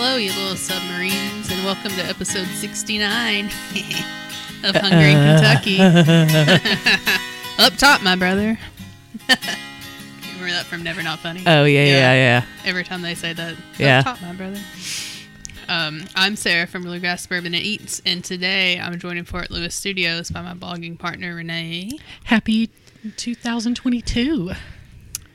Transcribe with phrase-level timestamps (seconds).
[0.00, 3.46] Hello, you little submarines, and welcome to episode 69
[4.62, 5.78] of Hungry Kentucky.
[7.58, 8.56] Up top, my brother.
[9.28, 11.42] Remember that from Never Not Funny?
[11.48, 12.44] Oh yeah, yeah, yeah.
[12.64, 13.98] Every time they say that, Yeah.
[13.98, 14.60] up top, my brother.
[15.68, 19.74] Um, I'm Sarah from Bluegrass Bourbon and Eats, and today I'm joined in Fort Lewis
[19.74, 22.70] Studios by my blogging partner Renee Happy
[23.16, 24.52] 2022.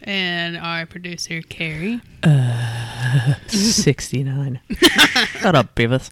[0.04, 2.02] And our producer Carrie.
[3.48, 4.60] Sixty nine.
[5.40, 6.10] Shut up, Beavis.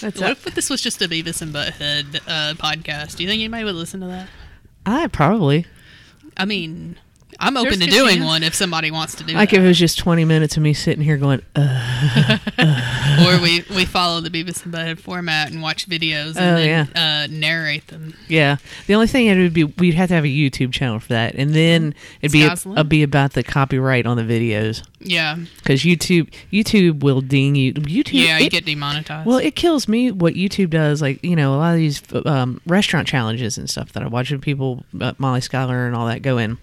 [0.00, 3.16] That's What if this was just a Beavis and Butthead uh, podcast?
[3.16, 4.28] Do you think anybody would listen to that?
[4.84, 5.66] I probably
[6.36, 6.98] I mean,
[7.38, 9.56] I'm open There's to doing one if somebody wants to do like that.
[9.58, 12.38] if it was just twenty minutes of me sitting here going, uh,
[13.26, 16.88] or we, we follow the Beavis and Butthead format and watch videos and Oh, then
[16.96, 18.14] uh, narrate them.
[18.28, 18.56] yeah.
[18.86, 21.34] The only thing it would be we'd have to have a YouTube channel for that,
[21.34, 22.78] and then it'd be Sky's limit.
[22.78, 27.74] it'd be about the copyright on the videos Yeah, because YouTube YouTube will ding you.
[27.74, 29.26] YouTube, yeah, you it- get demonetized.
[29.26, 31.02] Well, it kills me what YouTube does.
[31.02, 34.30] Like you know, a lot of these um, restaurant challenges and stuff that I watch
[34.32, 36.58] of people, uh, Molly Schuyler and all that, go in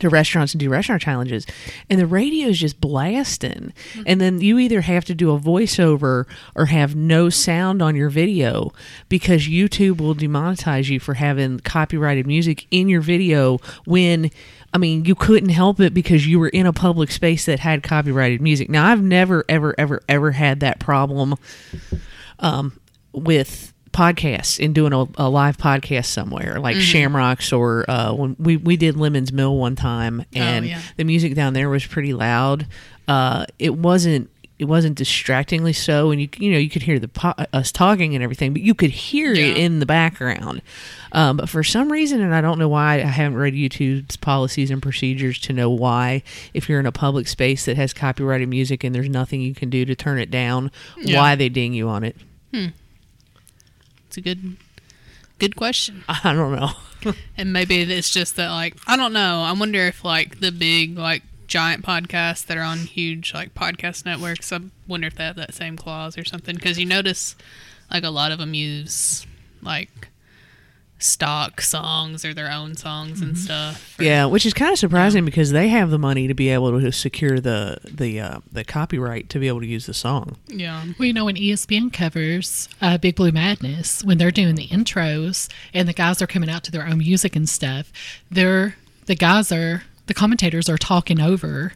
[0.00, 1.46] to restaurants and do restaurant challenges,
[1.88, 3.72] and the radio is just blasting.
[4.06, 8.10] And then you either have to do a voiceover or have no sound on your
[8.10, 8.72] video
[9.08, 14.30] because YouTube will demonetize you for having copyrighted music in your video when.
[14.70, 17.82] I mean, you couldn't help it because you were in a public space that had
[17.82, 18.68] copyrighted music.
[18.68, 21.36] Now, I've never, ever, ever, ever had that problem
[22.38, 22.78] um,
[23.12, 28.56] with podcasts and doing a, a live podcast somewhere like Shamrocks or uh, when we,
[28.56, 30.80] we did Lemon's Mill one time and yeah.
[30.96, 32.68] the music down there was pretty loud.
[33.08, 37.08] Uh, it wasn't it wasn't distractingly so and you you know you could hear the
[37.08, 40.60] po- us talking and everything but you could hear it in the background
[41.12, 44.68] um, but for some reason and i don't know why i haven't read youtube's policies
[44.72, 46.24] and procedures to know why
[46.54, 49.70] if you're in a public space that has copyrighted music and there's nothing you can
[49.70, 51.20] do to turn it down Yeah.
[51.20, 52.16] why they ding you on it
[52.52, 52.72] it's
[54.18, 54.56] a good,
[55.38, 56.04] good question.
[56.08, 56.70] i don't know
[57.36, 59.42] And maybe it's just that, like, I don't know.
[59.42, 64.04] I wonder if like the big like giant podcasts that are on huge like podcast
[64.04, 64.52] networks.
[64.52, 66.56] I wonder if they have that same clause or something.
[66.56, 67.36] Because you notice,
[67.90, 69.26] like, a lot of them use
[69.62, 70.08] like
[71.00, 73.98] stock songs or their own songs and stuff.
[73.98, 76.80] or- Yeah, which is kind of surprising because they have the money to be able
[76.80, 80.36] to secure the the uh, the copyright to be able to use the song.
[80.48, 80.84] yeah.
[80.98, 85.48] Well, you know, when ESPN covers uh, Big Blue Madness, when they're doing the intros
[85.72, 87.92] and the guys are coming out to their own music and stuff,
[88.30, 88.76] they're
[89.06, 91.72] the guys are the commentators are talking over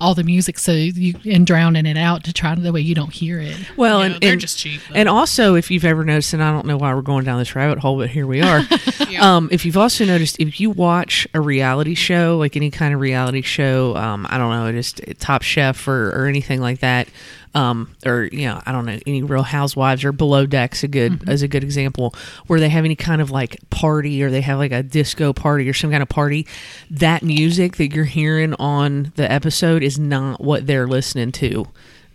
[0.00, 2.94] all the music so you and drowning it out to try to the way you
[2.94, 3.56] don't hear it.
[3.76, 4.94] Well, Yeah, and they're and, just cheap, though.
[4.96, 7.54] and also, if you've ever noticed, and I don't know why we're going down this
[7.54, 8.60] rabbit hole, but here we are.
[9.08, 9.36] Yeah.
[9.36, 13.00] um, if you've also noticed, if you watch a reality show, like any kind of
[13.00, 17.06] reality show, um, I don't know, just Top Chef or, or anything like that,
[17.54, 21.28] um, or you know, I don't know, any Real Housewives or Below Decks a good
[21.28, 22.14] as a good example,
[22.46, 25.68] where they have any kind of like party or they have like a disco party
[25.68, 26.46] or some kind of party,
[26.90, 31.66] that music that you're hearing on the episode is not what they're listening to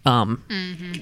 [0.05, 0.43] um,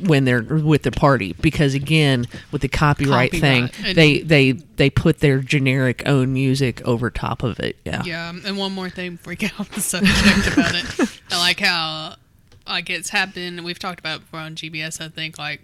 [0.05, 1.33] when they're with the party.
[1.41, 3.71] Because again with the copyright, Copyright.
[3.73, 7.77] thing And- they they they put their generic own music over top of it.
[7.85, 8.03] Yeah.
[8.03, 11.21] Yeah, and one more thing before we get off the subject about it.
[11.31, 12.15] I like how
[12.67, 15.61] like it's happened we've talked about it before on GBS, I think, like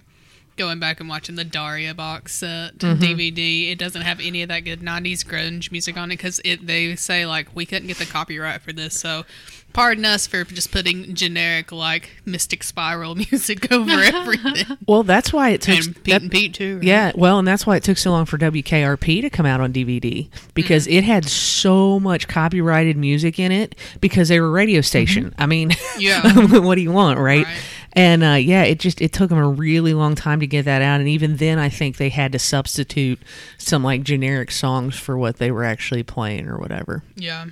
[0.56, 3.32] going back and watching the Daria box set DVD.
[3.34, 3.72] Mm-hmm.
[3.72, 6.96] It doesn't have any of that good 90s grunge music on it because it they
[6.96, 9.24] say like we couldn't get the copyright for this, so
[9.74, 14.78] pardon us for just putting generic like Mystic Spiral music over everything.
[14.88, 16.76] well that's why it took and Pete that- and Pete too.
[16.76, 16.84] right?
[16.84, 19.74] yeah well and that's why it took so long for WKRP to come out on
[19.74, 20.98] DVD because Mm-hmm.
[20.98, 25.46] it had so much copyrighted music in it because they were a radio station I
[25.46, 26.22] mean Yeah.
[26.60, 27.64] what do you want right, Right.
[27.94, 30.82] and uh, yeah it just it took them a really long time to get that
[30.82, 33.20] out and even then I think they had to substitute
[33.58, 37.46] some like generic songs for what they were actually playing or whatever Yeah.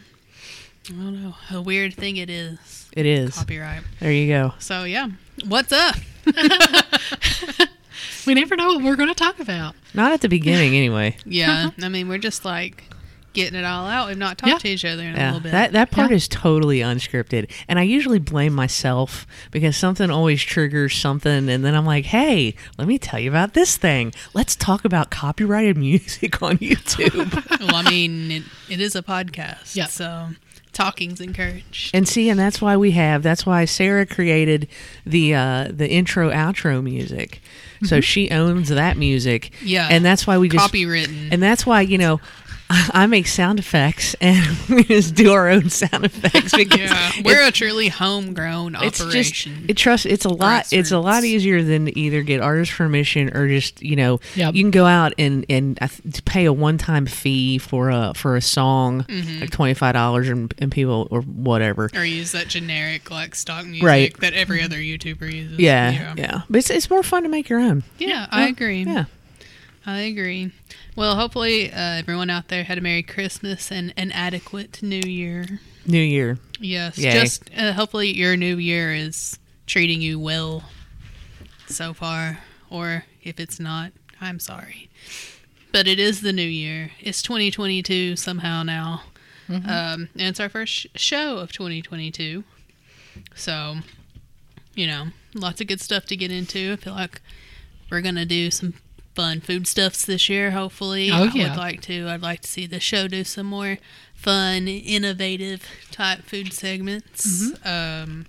[0.90, 1.36] I don't know.
[1.52, 2.90] A weird thing it is.
[2.94, 3.84] it is Copyright.
[4.00, 5.10] there you go So yeah,
[5.48, 5.96] what's up?
[8.28, 9.74] We never know what we're going to talk about.
[9.96, 11.18] Not at the beginning, anyway.
[11.26, 12.84] Yeah, I mean we're just like
[13.34, 14.10] getting it all out.
[14.10, 14.58] We've not talked Yeah.
[14.60, 15.52] to each other in a little bit.
[15.54, 16.18] that that part Yeah.
[16.18, 21.74] is totally unscripted, and I usually blame myself because something always triggers something, and then
[21.76, 24.14] I'm like, "Hey, let me tell you about this thing.
[24.36, 29.76] Let's talk about copyrighted music on YouTube." well, I mean it, it is a podcast,
[29.76, 29.86] Yeah.
[29.88, 30.30] so
[30.74, 31.94] talking's encouraged.
[31.94, 33.24] and see, and that's why we have.
[33.24, 34.68] That's why Sarah created
[35.06, 37.42] the uh, the intro outro music.
[37.84, 39.52] So she owns that music.
[39.64, 39.88] Yeah.
[39.90, 41.30] and that's why we just Copywritten.
[41.32, 42.22] And that's why, you know,
[42.94, 47.42] I make sound effects, and we just do our own sound effects because Yeah, we're
[47.48, 49.54] a truly homegrown it's operation.
[49.60, 52.72] just it trust it's a lot it's a lot easier than to either get artist
[52.72, 54.56] permission or just you know Yep.
[54.56, 55.78] you can go out and and
[56.14, 59.42] to pay a one time fee for a for a song Mm-hmm.
[59.42, 63.66] like twenty five dollars and, and people or whatever or use that generic like stock
[63.66, 64.18] music Right.
[64.22, 65.60] that every other YouTuber uses.
[65.60, 68.84] yeah yeah, but it's, it's more fun to make your own Yeah, I agree.
[68.84, 69.06] yeah
[69.86, 70.52] I agree.
[70.96, 75.60] Well, hopefully, uh, everyone out there had a Merry Christmas and an adequate New Year.
[75.88, 77.12] New Year Yes, Yay.
[77.12, 80.64] just uh, hopefully your New Year is treating you well
[81.68, 82.40] so far,
[82.70, 84.90] or if it's not, I'm sorry.
[85.72, 86.92] But it is the New Year.
[87.00, 89.04] It's 2022 somehow now,
[89.50, 92.44] um, and it's our first show of 2022.
[93.36, 93.78] So,
[94.76, 96.74] you know, lots of good stuff to get into.
[96.74, 97.22] I feel like
[97.90, 98.76] we're gonna do some
[99.16, 100.52] fun food stuffs this year.
[100.52, 102.08] Hopefully, Oh, I would like to.
[102.08, 103.78] I'd like to see the show do some more
[104.14, 107.52] fun, innovative type food segments.
[107.66, 108.26] Um,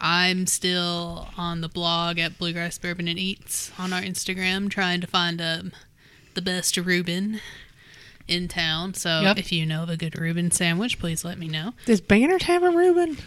[0.00, 5.06] I'm still on the blog at Bluegrass Bourbon and Eats on our Instagram, trying to
[5.06, 5.72] find um,
[6.34, 7.40] the best Reuben
[8.28, 8.94] in town.
[8.94, 9.38] So Yep.
[9.38, 11.74] if you know of a good Reuben sandwich, please let me know.
[11.86, 13.18] does Banners have a Reuben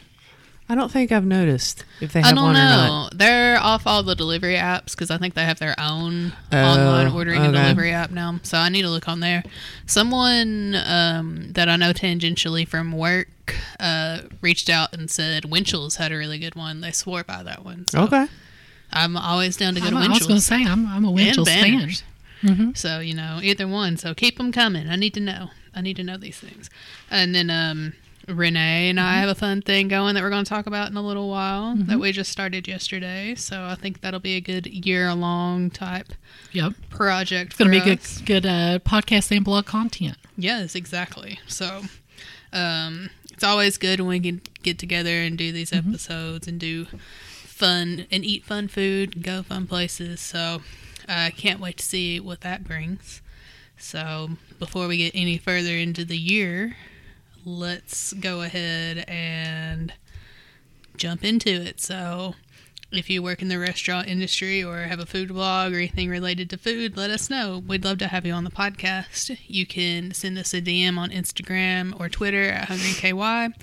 [0.69, 3.17] I don't think I've noticed if they I have don't one or not know.
[3.17, 7.07] They're off all the delivery apps because I think they have their own Oh, online
[7.13, 7.63] ordering and okay.
[7.63, 8.39] delivery app now.
[8.43, 9.43] So I need to look on there.
[9.85, 13.29] Someone um, that I know tangentially from work
[13.79, 16.81] uh, reached out and said Winchell's had a really good one.
[16.81, 17.87] They swore by that one.
[17.87, 18.27] So okay
[18.91, 20.45] I'm always down to go I'm, to I was going to Winchell's.
[20.45, 21.63] say I'm, I'm a Winchell's fan.
[21.79, 22.03] Banners.
[22.77, 23.97] So you know, either one.
[23.97, 24.87] So keep them coming.
[24.89, 25.49] I need to know.
[25.73, 26.69] I need to know these things.
[27.09, 27.93] And then um,
[28.27, 30.97] Renee and I have a fun thing going that we're going to talk about in
[30.97, 33.35] a little while that we just started yesterday.
[33.35, 36.07] So I think that'll be a good year-long type
[36.51, 37.51] Yep, project.
[37.51, 38.21] it's going to be good, us.
[38.21, 40.17] good uh, podcast and blog content.
[40.37, 41.39] Yes, exactly.
[41.47, 41.83] So
[42.53, 46.85] um, it's always good when we can get together and do these episodes and do
[47.43, 50.19] fun and eat fun food, go fun places.
[50.19, 50.61] So
[51.07, 53.21] I can't wait to see what that brings.
[53.77, 56.75] So before we get any further into the year,
[57.47, 59.93] let's go ahead and
[60.97, 61.79] jump into it.
[61.79, 62.35] So
[62.91, 66.49] if you work in the restaurant industry or have a food blog or anything related
[66.49, 67.63] to food, let us know.
[67.65, 69.37] We'd love to have you on the podcast.
[69.47, 73.53] You can send us a DM on Instagram or Twitter at HungryKY,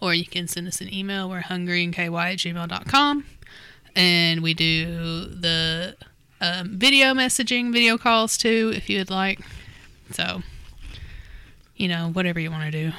[0.00, 1.28] or you can send us an email.
[1.28, 3.26] We're hungryandky at gmail.com.
[3.96, 5.96] And we do the
[6.40, 9.40] um, video messaging, video calls too, if you would like.
[10.12, 10.42] So,
[11.76, 12.92] you know, whatever you want to do.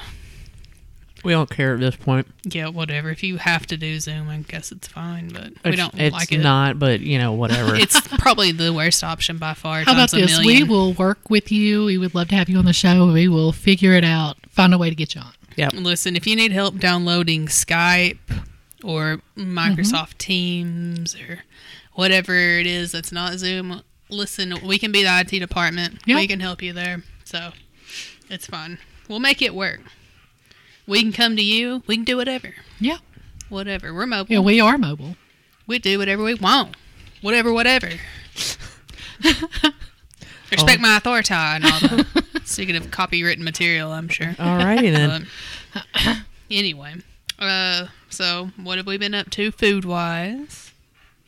[1.24, 3.10] We don't care at this point Yeah, whatever.
[3.10, 6.12] If you have to do Zoom, I guess it's fine, but we it's, don't it's
[6.12, 6.36] like it.
[6.36, 9.82] It's not but you know whatever It's probably the worst option by far.
[9.82, 10.44] How about times a this?
[10.44, 11.84] We will work with you.
[11.86, 13.12] We would love to have you on the show.
[13.12, 15.32] We will figure it out, find a way to get you on.
[15.56, 15.70] Yeah.
[15.72, 18.18] Listen, if you need help downloading Skype
[18.84, 20.18] or Microsoft Mm-hmm.
[20.18, 21.40] Teams or
[21.94, 26.00] whatever it is that's not Zoom, listen, we can be the IT department.
[26.04, 26.16] Yeah.
[26.16, 27.02] We can help you there.
[27.24, 27.52] So
[28.28, 28.78] it's fine.
[29.08, 29.80] We'll make it work.
[30.86, 31.82] We can come to you.
[31.86, 32.54] We can do whatever.
[32.80, 32.98] Yeah,
[33.48, 33.92] Whatever.
[33.94, 34.32] We're mobile.
[34.32, 35.16] yeah, we are mobile.
[35.66, 36.76] we do whatever we want.
[37.22, 37.90] Whatever, whatever.
[40.52, 42.06] Respect my authority and all the
[42.44, 44.28] speaking of copywritten material, I'm sure.
[44.38, 45.26] alrighty then
[46.04, 46.16] But
[46.50, 46.94] anyway,
[47.38, 50.70] uh, so what have we been up to food wise?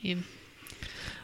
[0.00, 0.18] You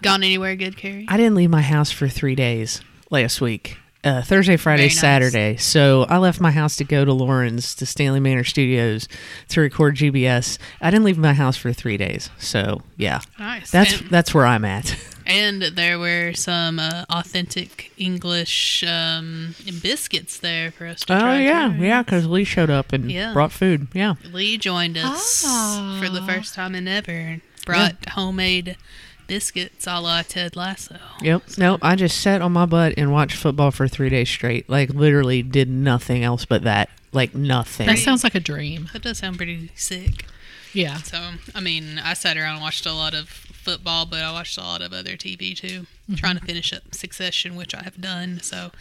[0.03, 1.07] gone anywhere good, Carrie?
[1.09, 3.79] I didn't leave my house for three days last week.
[4.05, 5.01] Uh, Thursday, Friday, Very nice.
[5.01, 5.57] Saturday.
[5.57, 9.09] So I left my house to go to Lawrence to Stanley Manor Studios
[9.49, 10.59] to record GBS.
[10.83, 12.29] I didn't leave my house for three days.
[12.39, 13.71] So yeah, Nice.
[13.71, 14.95] that's and, that's where I'm at.
[15.27, 21.41] and there were some uh, authentic English um, biscuits there for us to oh try.
[21.41, 21.83] yeah, too.
[21.83, 23.33] yeah, because Lee showed up and Yeah.
[23.33, 23.89] brought food.
[23.95, 25.99] Yeah, Lee joined us Ah.
[26.03, 28.77] for the first time in ever and brought homemade
[29.27, 30.97] biscuits a la Ted Lasso.
[31.21, 31.43] yep.
[31.59, 34.69] No, I just sat on my butt and watched football for three days straight.
[34.69, 36.91] Like literally did nothing else but that.
[37.13, 37.87] Like nothing.
[37.87, 38.89] That sounds like a dream.
[38.93, 40.27] That does sound pretty sick.
[40.73, 40.97] Yeah.
[40.99, 44.59] So, I mean, I sat around and watched a lot of football, but I watched
[44.59, 46.15] a lot of other TV too, mm-hmm.
[46.15, 48.41] trying to finish up Succession, which I have done.
[48.41, 48.73] So,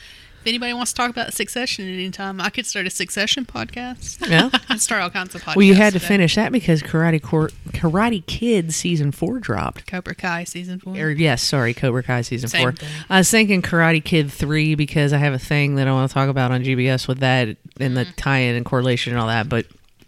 [0.44, 3.46] if anybody wants to talk about Succession at any time, I could start a Succession
[3.46, 4.28] podcast.
[4.30, 4.50] yeah.
[4.76, 5.56] Start all kinds of podcasts.
[5.56, 6.08] Well, you had to today.
[6.10, 9.88] finish that because Karate Cor- Karate Kid season four dropped.
[9.88, 10.98] Cobra Kai season four.
[10.98, 12.72] Or yes, sorry, Cobra Kai season Same four.
[12.74, 12.90] thing.
[13.10, 16.14] I was thinking Karate Kid three because I have a thing that I want to
[16.14, 18.12] talk about on GBS with that and the mm-hmm.
[18.18, 19.48] tie-in and correlation and all that.
[19.48, 19.66] But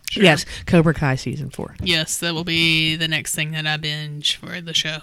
[0.09, 0.23] Sure.
[0.23, 1.75] yes, Cobra Kai season four.
[1.81, 4.99] Yes, that will be the next thing that I binge for the show.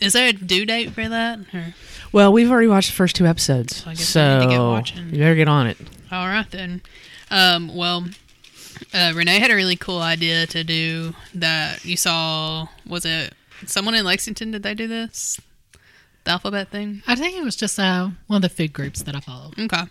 [0.00, 1.38] Is there a due date for that?
[1.52, 1.74] Or,
[2.12, 4.70] Well, we've already watched the first two episodes, I guess I need to get so
[4.70, 5.10] watching.
[5.10, 5.76] you better get on it.
[6.10, 6.82] All right then.
[7.30, 8.06] Um, well,
[8.94, 11.84] uh, Renee had a really cool idea to do that.
[11.84, 13.34] You saw, was it
[13.66, 14.50] someone in Lexington?
[14.50, 15.38] Did they do this?
[16.24, 17.02] The alphabet thing?
[17.06, 19.52] I think it was just uh, one of the food groups that I follow.
[19.58, 19.82] Okay.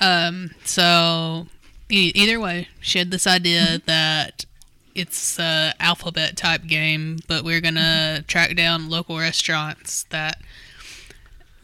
[0.00, 1.46] Um, so
[1.90, 4.46] e- either way, she had this idea that
[4.94, 7.80] it's a alphabet type game, but we're gonna
[8.18, 8.26] mm-hmm.
[8.26, 10.40] track down local restaurants that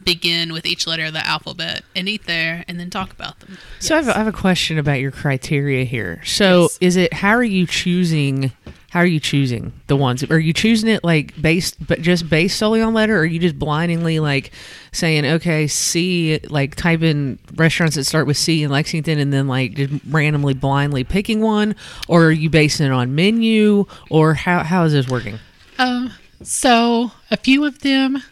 [0.02, 3.58] begin with each letter of the alphabet and eat there and then talk about them.
[3.80, 6.22] So I, have a, I have a question about your criteria here.
[6.24, 6.78] So Yes.
[6.80, 8.52] is it how are you choosing?
[8.96, 10.24] How are you choosing the ones?
[10.24, 13.14] Are you choosing it like based, but just based solely on letter?
[13.14, 14.52] Or are you just blindly like
[14.90, 19.48] saying, okay, C, like type in restaurants that start with C in Lexington, and then
[19.48, 21.76] like just randomly blindly picking one?
[22.08, 23.84] Or are you basing it on menu?
[24.08, 25.40] Or how how is this working?
[25.78, 28.22] Um, so a few of them.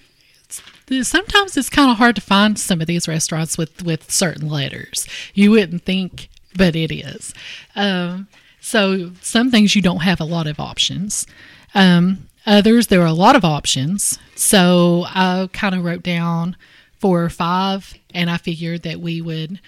[1.02, 5.06] Sometimes it's kind of hard to find some of these restaurants with with certain letters.
[5.34, 7.34] You wouldn't think, but it is.
[7.76, 8.28] Um,
[8.64, 11.26] so some things you don't have a lot of options.
[11.74, 14.18] Um, others there are a lot of options.
[14.36, 16.56] So I kind of wrote down
[16.98, 19.60] four or five, and I figured that we would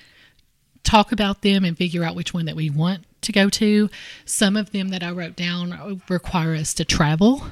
[0.82, 3.90] talk about them and figure out which one that we want to go to.
[4.24, 7.42] Some of them that I wrote down require us to travel,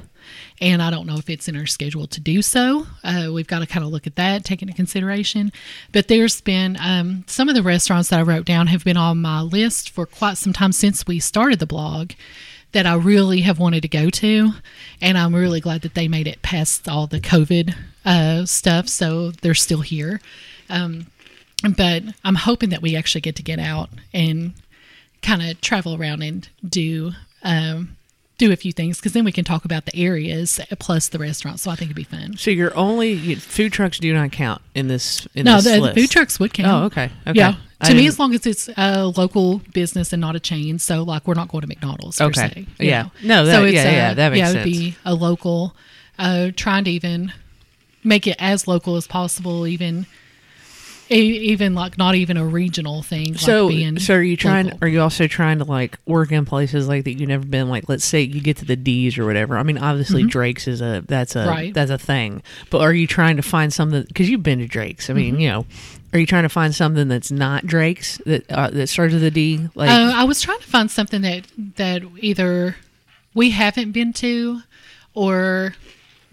[0.60, 2.86] and I don't know if it's in our schedule to do so.
[3.02, 5.52] Uh, we've got to kind of look at that, take into consideration.
[5.92, 9.20] But there's been um, some of the restaurants that I wrote down have been on
[9.20, 12.12] my list for quite some time since we started the blog.
[12.72, 14.50] That I really have wanted to go to,
[15.00, 17.72] and I'm really glad that they made it past all the COVID
[18.04, 20.20] uh, stuff, so they're still here
[21.72, 24.52] but I'm hoping that we actually get to get out and
[25.22, 27.12] kind of travel around and do
[27.42, 27.96] um,
[28.38, 31.62] do a few things because then we can talk about the areas plus the restaurants.
[31.62, 32.36] So I think it'd be fun.
[32.36, 35.26] So you're only you- food trucks do not count in this.
[35.34, 35.94] In No, this the, the list.
[35.94, 36.68] food trucks would count.
[36.68, 37.10] Oh, okay.
[37.28, 37.38] Okay.
[37.38, 37.54] Yeah.
[37.80, 40.78] I To me, didn't- as long as it's a local business and not a chain,
[40.80, 42.48] so like we're not going to McDonald's per Okay.
[42.48, 42.66] se.
[42.80, 43.02] Yeah.
[43.02, 43.10] know.
[43.22, 45.76] No, that- so it's yeah, uh, yeah, that makes yeah, it would be a local,
[46.18, 47.32] uh, trying to even
[48.02, 50.06] make it as local as possible, even
[51.18, 53.36] even like not even a regional thing.
[53.36, 54.66] So, like being so are you trying?
[54.66, 54.78] local.
[54.82, 57.68] Are you also trying to like work in places like that you've never been?
[57.68, 59.56] Like, let's say you get to the D's or whatever.
[59.58, 61.48] I mean, obviously Drake's is a that's a Mm-hmm.
[61.50, 61.74] Right.
[61.74, 62.42] that's a thing.
[62.70, 64.02] But are you trying to find something?
[64.02, 65.08] Because you've been to Drake's.
[65.08, 65.20] I Mm-hmm.
[65.22, 65.66] mean, you know,
[66.12, 69.30] are you trying to find something that's not Drake's that uh, that starts with a
[69.30, 69.68] D?
[69.74, 72.76] Like, Uh, I was trying to find something that that either
[73.34, 74.60] we haven't been to,
[75.14, 75.74] or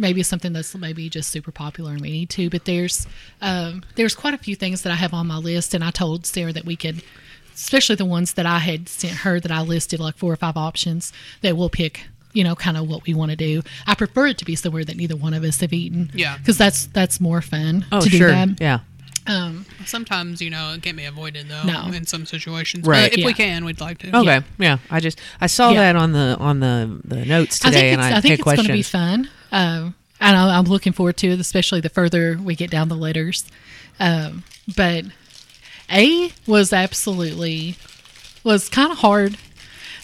[0.01, 2.49] maybe something that's maybe just super popular and we need to.
[2.49, 3.07] But there's
[3.41, 6.25] um, there's quite a few things that I have on my list, and I told
[6.25, 7.01] Sarah that we could,
[7.53, 10.57] especially the ones that I had sent her that I listed like four or five
[10.57, 12.07] options that we'll pick.
[12.33, 13.61] You know, kind of what we want to do.
[13.85, 16.11] I prefer it to be somewhere that neither one of us have eaten.
[16.13, 16.37] Yeah.
[16.37, 18.61] because that's that's more fun oh, to do sure, that.
[18.61, 18.79] yeah.
[19.27, 21.87] Um, Sometimes, you know, it can't be avoided though No.
[21.93, 22.87] in some situations.
[22.87, 23.11] Right.
[23.11, 24.15] But if we can, we'd like to.
[24.17, 24.77] Okay, yeah.
[24.89, 25.81] I just I saw Yeah.
[25.91, 28.39] that on the on the the notes I today, think and I, I, think had
[28.39, 29.29] it's going to be fun.
[29.51, 32.95] Um, and I, I'm looking forward to it, especially the further we get down the
[32.95, 33.45] letters.
[33.99, 34.43] Um,
[34.75, 35.05] but
[35.91, 37.75] A was absolutely
[38.43, 39.37] was kind of hard.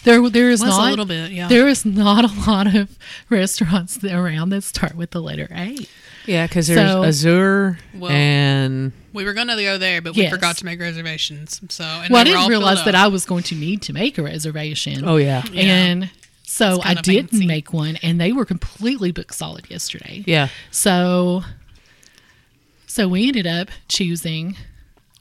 [0.04, 1.48] There, there is Was a not little bit, yeah.
[1.48, 2.96] There is not a lot of
[3.30, 5.76] restaurants around that start with the letter A.
[6.24, 10.22] Yeah, because there's So- Azur Well, and We were going to go there, but we
[10.22, 10.32] Yes.
[10.32, 11.60] forgot to make reservations.
[11.70, 12.94] So, and Well, I didn't realize that.
[12.94, 15.04] I was going to need to make a reservation.
[15.04, 16.04] oh yeah, Yeah.
[16.48, 17.46] So I didn't fancy.
[17.46, 20.24] make one, and they were completely booked solid yesterday.
[20.26, 20.48] yeah.
[20.70, 21.42] So,
[22.86, 24.56] so we ended up choosing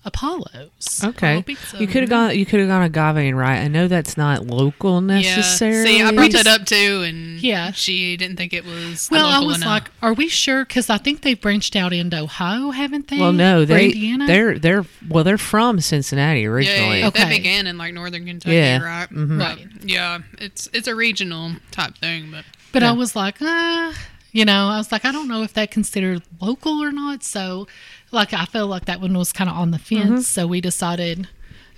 [0.07, 1.01] Apollo's.
[1.03, 1.77] Okay, Pizza.
[1.79, 2.37] you could have gone.
[2.37, 3.57] You could have gone agave and rye.
[3.57, 5.19] I know that's not local Yeah.
[5.35, 5.85] necessarily.
[5.97, 7.71] See, I brought that up too, and Yeah.
[7.71, 9.09] she didn't think it was.
[9.11, 9.67] Well, I was enough.
[9.67, 13.19] like, "Are we sure?" Because I think they've branched out into Ohio, haven't they?
[13.19, 14.27] Well, no, they Indiana.
[14.27, 16.99] they're they're well they're from Cincinnati yeah, yeah, originally.
[16.99, 17.07] yeah.
[17.07, 17.23] Okay.
[17.25, 18.79] They began in like northern Kentucky, Yeah.
[18.81, 19.09] right?
[19.13, 19.37] Mhm.
[19.37, 19.67] But, Right.
[19.83, 22.89] Yeah, it's it's a regional type thing, but but yeah.
[22.89, 23.91] I was like, uh,
[24.31, 27.23] you know, I was like, I don't know if that considered local or not.
[27.23, 27.67] So,
[28.11, 30.05] like, I felt like that one was kind of on the fence.
[30.05, 30.19] Mm-hmm.
[30.21, 31.27] So we decided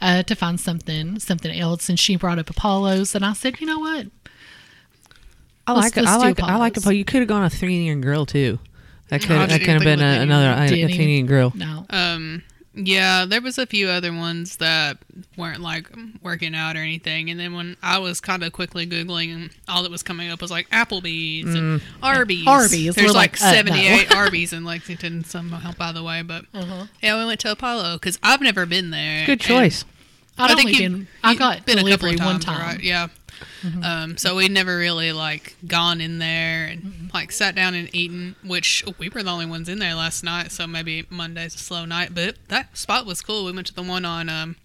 [0.01, 3.67] uh, to find something something else, and she brought up Apollo's, and I said, you
[3.67, 4.07] know what?
[5.67, 6.01] I Let's- like it.
[6.05, 6.93] let's I do like I like Apollo.
[6.95, 8.59] You could have gone a Athenian grill too.
[9.09, 10.31] That could I that could have been of a, Athenian.
[10.31, 11.51] another Athenian grill.
[11.55, 11.85] No.
[11.89, 12.43] um,
[12.87, 14.97] yeah, there was a few other ones that
[15.37, 15.87] weren't like
[16.23, 17.29] working out or anything.
[17.29, 20.51] And then when I was kind of quickly googling, all that was coming up was
[20.51, 22.47] like Applebee's and Arby's.
[22.47, 23.73] Arby's, There's we're like, like, uh, no.
[23.73, 26.21] 78 Arby's in Lexington somehow, by the way.
[26.21, 26.85] But Uh-huh.
[27.01, 29.25] yeah, we went to Apollo because I've never been there.
[29.25, 29.85] Good choice.
[30.37, 32.61] I'd only been, I got been a couple delivery of one time.
[32.61, 32.79] right?
[32.81, 33.07] Yeah.
[33.83, 38.35] Um, so we never really like gone in there and like sat down and eaten,
[38.43, 40.51] which we were the only ones in there last night.
[40.51, 43.45] So maybe Monday's a slow night, but that spot was cool.
[43.45, 44.55] We went to the one on um,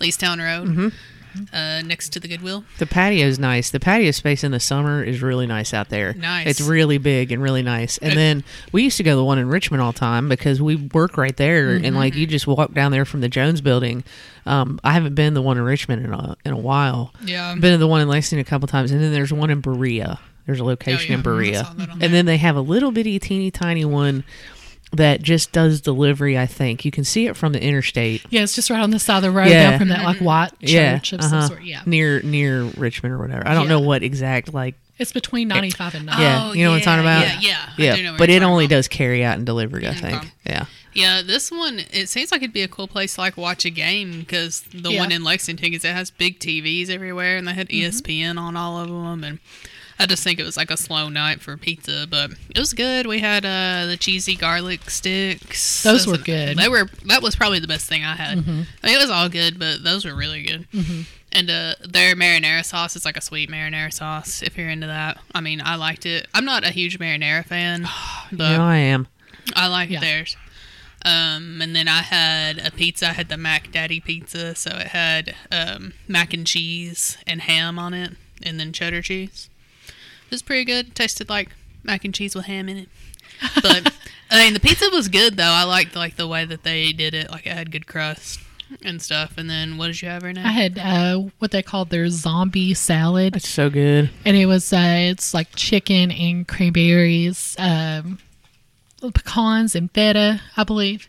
[0.00, 0.88] Leestown Road, Mm-hmm.
[1.52, 2.64] Uh, next to the Goodwill.
[2.78, 3.70] The patio's nice.
[3.70, 6.14] The patio space in the summer is really nice out there.
[6.14, 6.46] Nice.
[6.46, 7.98] It's really big and really nice.
[7.98, 10.60] And then we used to go to the one in Richmond all the time because
[10.62, 12.20] we work right there, and like Mm-hmm.
[12.20, 14.04] you just walk down there from the Jones Building.
[14.46, 17.12] Um, I haven't been the one in Richmond in a in a while.
[17.24, 17.50] Yeah.
[17.50, 19.60] I've been to the one in Lexington a couple times, and then there's one in
[19.60, 20.18] Berea.
[20.46, 21.14] There's a location Oh, yeah.
[21.18, 22.08] in Berea, saw that on and there.
[22.08, 24.24] then they have a little bitty teeny tiny one
[24.92, 26.36] that just does delivery.
[26.38, 28.22] I think you can see it from the interstate.
[28.30, 29.70] Yeah, it's just right on the side of the road Yeah.
[29.70, 31.28] down from that like white Yeah, church of uh-huh.
[31.42, 31.62] some sort.
[31.64, 31.82] Yeah.
[31.86, 33.46] near near Richmond or whatever.
[33.46, 36.22] I don't know what exact like It's between 95 and 90.
[36.22, 37.20] Yeah, Oh, you know what I'm talking about?
[37.22, 37.68] yeah, yeah.
[37.78, 38.76] I Yeah, do know but it only about.
[38.76, 40.16] does carry out and delivery, I think.
[40.16, 40.28] Okay.
[40.46, 40.64] Yeah.
[40.92, 43.70] Yeah, this one it seems like it'd be a cool place to like watch a
[43.70, 44.98] game because the Yeah.
[44.98, 47.86] one in Lexington is it has big TVs everywhere and they had Mm-hmm.
[47.96, 49.38] ESPN on all of them and
[50.00, 53.06] I just think it was like a slow night for pizza, but it was good.
[53.06, 55.82] We had uh, the cheesy garlic sticks.
[55.82, 56.56] Those were good.
[56.56, 56.58] Mm-hmm.
[56.58, 58.38] They were that was probably the best thing I had.
[58.38, 60.66] I mean, it was all good, but those were really good.
[61.32, 64.42] And uh, their marinara sauce is like a sweet marinara sauce.
[64.42, 66.26] If you're into that, I mean, I liked it.
[66.34, 67.82] I'm not a huge marinara fan,
[68.32, 69.06] but know, I am.
[69.54, 70.00] I like Yeah.
[70.00, 70.36] theirs.
[71.04, 73.10] Um, and then I had a pizza.
[73.10, 77.78] I had the Mac Daddy pizza, so it had um, mac and cheese and ham
[77.78, 79.48] on it, and then cheddar cheese.
[80.30, 80.94] It was pretty good.
[80.94, 81.50] tasted like
[81.82, 82.88] mac and cheese with ham in it.
[83.62, 83.92] But
[84.30, 85.42] I mean, the pizza was good though.
[85.44, 87.30] I liked like the way that they did it.
[87.30, 88.38] Like it had good crust
[88.84, 89.34] and stuff.
[89.36, 90.46] And then what did you have right now?
[90.46, 94.10] I had uh, what they called their zombie salad, It's so good.
[94.24, 94.78] and it was uh,
[95.10, 98.18] it's like chicken and cranberries, um,
[99.14, 101.08] pecans and feta, I believe.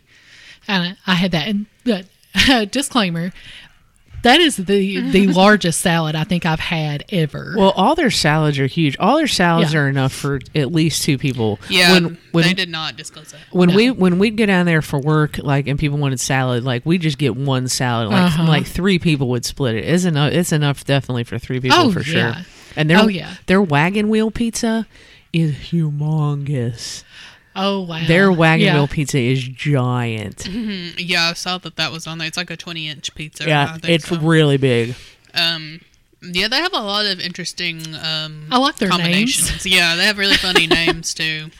[0.66, 1.48] And I had that.
[1.48, 2.06] And but
[2.72, 3.32] disclaimer,
[4.22, 7.54] that is the the largest salad I think I've had ever.
[7.56, 8.96] Well, all their salads are huge.
[8.98, 9.80] All their salads Yeah.
[9.80, 11.58] are enough for at least two people.
[11.68, 13.40] yeah, When when they did not disclose that.
[13.50, 13.76] when No.
[13.76, 16.98] we when we'd go down there for work, like and people wanted salad, like we
[16.98, 18.08] just get one salad.
[18.08, 18.44] Like Uh-huh.
[18.44, 19.84] like three people would split it.
[19.84, 20.32] It's enough.
[20.32, 22.18] It's enough definitely for three people Oh, for sure.
[22.18, 22.42] yeah.
[22.76, 23.34] And their Oh, yeah.
[23.46, 24.86] their wagon wheel pizza
[25.32, 27.02] is humongous.
[27.56, 28.74] Oh wow, Their wagon Yeah.
[28.74, 30.38] wheel pizza is giant.
[30.50, 32.28] Mm, Yeah, I saw that that was on there.
[32.28, 33.44] It's like a 20 inch pizza.
[33.46, 34.18] Yeah, it's so.
[34.18, 34.94] really big.
[35.34, 35.80] Um,
[36.22, 39.66] yeah, they have a lot of interesting um, I like their combinations.
[39.66, 41.50] Yeah, they have really funny names too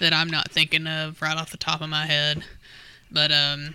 [0.00, 2.44] that I'm not thinking of right off the top of my head.
[3.10, 3.74] But um,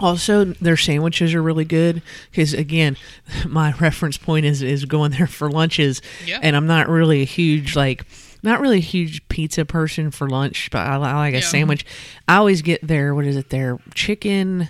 [0.00, 2.96] Also, their sandwiches are really good because, again,
[3.46, 6.38] my reference point is is going there for lunches, Yeah.
[6.42, 8.04] and I'm not really a huge like.
[8.46, 11.42] Not really a huge pizza person for lunch, but I, I like a Yeah.
[11.42, 11.84] sandwich.
[12.28, 13.50] I always get their what is it?
[13.50, 14.68] Their chicken,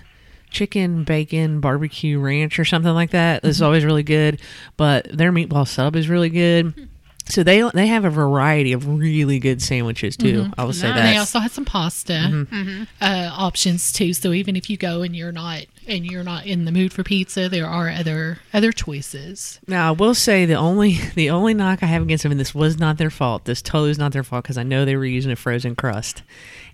[0.49, 3.43] chicken bacon barbecue ranch or something like that.
[3.43, 3.65] This is mm-hmm.
[3.65, 4.41] always really good.
[4.77, 6.73] But their meatball sub is really good.
[6.73, 6.83] Hmm.
[7.29, 10.49] So they they have a variety of really good sandwiches too.
[10.57, 10.97] I will say Nice.
[11.01, 11.11] that.
[11.11, 12.83] They also had some pasta Mm-hmm.
[13.01, 14.13] uh, options too.
[14.13, 17.03] So even if you go and you're not and you're not in the mood for
[17.03, 19.59] pizza, there are other other choices.
[19.67, 22.55] Now I will say the only the only knock I have against them, and this
[22.55, 23.45] was not their fault.
[23.45, 26.23] This totally is not their fault because I know they were using a frozen crust.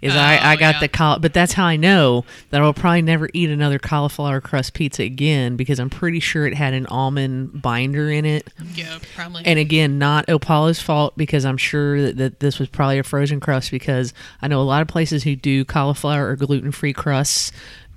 [0.04, 0.80] Is I, oh, I Oh, got yeah.
[0.82, 4.42] the col, but that's how I know that I will probably never eat another cauliflower
[4.42, 8.50] crust pizza again because I'm pretty sure it had an almond binder in it.
[8.76, 9.44] yeah, probably.
[9.46, 13.40] And again, not Apollo's fault because I'm sure that, that this was probably a frozen
[13.40, 17.52] crust because I know a lot of places who do cauliflower or gluten free crusts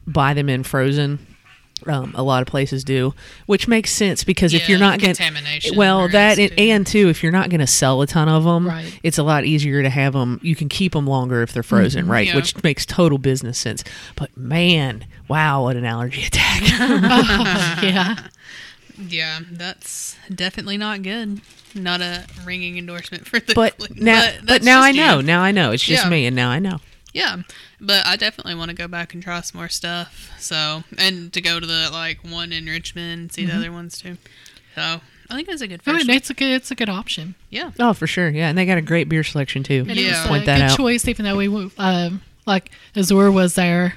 [0.06, 1.18] buy them in frozen.
[1.88, 3.14] Um, a lot of places do,
[3.46, 6.56] which makes sense because if you're not going contamination well, that and, too.
[6.58, 8.98] and too, if you're not going to sell a ton of them, Right.
[9.02, 10.40] it's a lot easier to have them.
[10.42, 12.26] You can keep them longer if they're frozen, right?
[12.26, 12.36] Yeah.
[12.36, 13.84] Which makes total business sense.
[14.16, 16.62] But man, wow, what an allergy attack!
[17.82, 18.16] yeah.
[19.08, 21.40] yeah, that's definitely not good.
[21.74, 23.54] Not a ringing endorsement for the.
[23.54, 25.18] but now, but, that's now I know.
[25.18, 25.22] you.
[25.22, 25.72] Now I know.
[25.72, 26.10] It's just Yeah.
[26.10, 26.80] me, and now I know.
[27.16, 27.42] Yeah,
[27.80, 30.30] but I definitely want to go back and try some more stuff.
[30.38, 33.50] So, and to go to the like one in Richmond see Mm-hmm.
[33.50, 34.18] the other ones too.
[34.74, 35.00] So,
[35.30, 37.34] I think it's a good I mean, it's a good it's a good option.
[37.50, 38.28] Yeah, Oh, for sure.
[38.28, 39.86] Yeah, and they got a great beer selection too.
[39.88, 40.06] And Yeah.
[40.08, 40.76] it was Point a that good out.
[40.76, 43.94] choice, even though we um, like Azur was our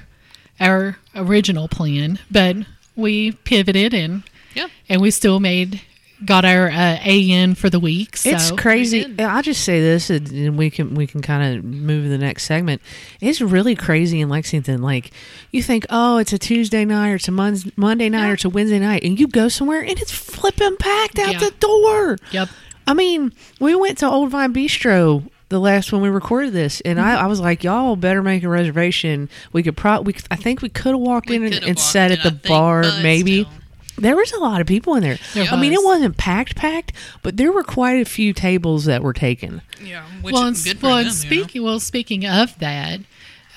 [0.58, 2.56] our original plan, but
[2.96, 4.22] we pivoted and
[4.54, 4.68] yeah.
[4.88, 5.82] and we still made
[6.24, 8.16] got our uh, AN for the week.
[8.16, 9.14] So It's crazy.
[9.18, 12.44] I'll just say this, and we can we can kind of move to the next
[12.44, 12.82] segment.
[13.20, 14.82] It's really crazy in Lexington.
[14.82, 15.10] Like
[15.50, 18.44] you think, oh, it's a Tuesday night, or it's a Mon- Monday night, or it's
[18.44, 21.38] a Wednesday night, and you go somewhere and it's flipping packed out Yeah.
[21.38, 22.18] the door.
[22.32, 22.48] Yep.
[22.86, 27.00] I mean, we went to Old Vine Bistro the last when we recorded this, and
[27.00, 29.28] I, I was like, y'all better make a reservation.
[29.52, 32.18] We could probably, I think we could have walked We in and, and sat in,
[32.18, 33.42] at the I bar, maybe.
[33.44, 33.52] still.
[34.00, 35.18] There was a lot of people in there.
[35.34, 35.84] There I mean, it was.
[35.84, 39.62] wasn't packed, packed, but there were quite a few tables that were taken.
[39.82, 41.06] Yeah, which well, is and, good for well, them.
[41.06, 41.42] and you know?
[41.42, 43.00] speaking well, speaking of that,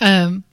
[0.01, 0.43] um,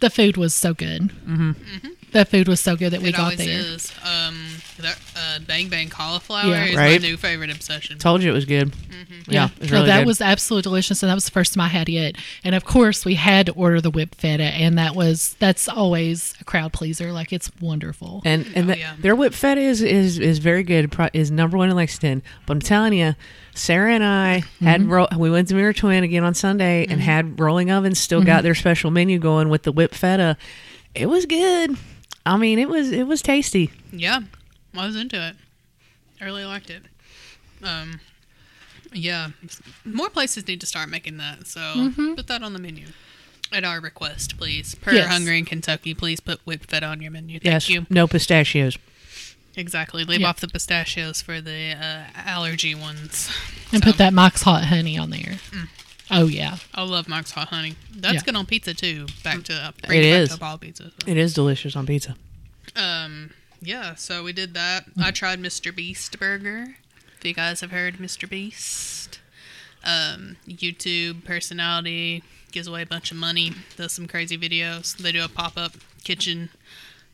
[0.00, 1.10] the food was so good.
[1.26, 1.88] Mm-hmm.
[2.12, 3.58] That food was so good that we it got always there.
[3.58, 3.92] is.
[4.04, 4.43] Um,
[4.84, 6.64] the, uh, bang bang cauliflower Yeah.
[6.66, 7.00] is Right.
[7.00, 7.98] my new favorite obsession.
[7.98, 8.70] Told you it was good.
[8.72, 9.30] Mm-hmm.
[9.30, 10.06] Yeah, it was no, really that good.
[10.06, 12.16] was absolutely delicious, and that was the first time I had it.
[12.44, 16.34] And of course, we had to order the whipped feta, and that was that's always
[16.40, 17.12] a crowd pleaser.
[17.12, 18.22] Like it's wonderful.
[18.24, 18.94] And and Oh, the- yeah.
[18.98, 20.94] their whipped feta is, is is very good.
[21.12, 22.22] Is number one in Lexington.
[22.46, 23.14] But I'm telling you,
[23.54, 24.90] Sarah and I had mm-hmm.
[24.90, 27.00] ro- we went to Mirror Twin again on Sunday and mm-hmm.
[27.00, 30.36] had Rolling Ovens still got their special menu going with the whipped feta.
[30.94, 31.76] It was good.
[32.26, 33.70] I mean, it was it was tasty.
[33.92, 34.20] Yeah,
[34.76, 35.36] I was into it.
[36.20, 36.82] I really liked it.
[37.62, 38.00] Um,
[38.92, 39.30] yeah,
[39.84, 41.46] more places need to start making that.
[41.46, 42.86] So put that on the menu.
[43.52, 44.74] At our request, please.
[44.74, 45.06] Per Yes.
[45.06, 47.38] Hungry in Kentucky, please put whipped feta on your menu.
[47.38, 47.86] Thank yes, you.
[47.90, 48.76] no pistachios.
[49.56, 50.02] Exactly.
[50.04, 50.28] Leave Yeah.
[50.28, 53.30] off the pistachios for the uh, allergy ones.
[53.70, 55.38] and So, put that Mox hot honey on there.
[55.50, 55.68] Mm.
[56.10, 57.76] Oh yeah, I love Mox hot honey.
[57.94, 58.20] That's Yeah.
[58.22, 59.06] good on pizza too.
[59.22, 60.30] Back to uh, It is.
[60.30, 60.90] to ball pizza.
[61.06, 62.16] It is delicious on pizza.
[62.74, 63.30] Um,
[63.64, 64.84] yeah, so we did that.
[64.98, 65.74] I tried Mr.
[65.74, 66.76] Beast Burger.
[67.18, 68.28] If you guys have heard Mr.
[68.28, 69.20] Beast,
[69.84, 72.22] um, YouTube personality
[72.52, 74.96] gives away a bunch of money, does some crazy videos.
[74.96, 75.72] They do a pop up
[76.04, 76.50] kitchen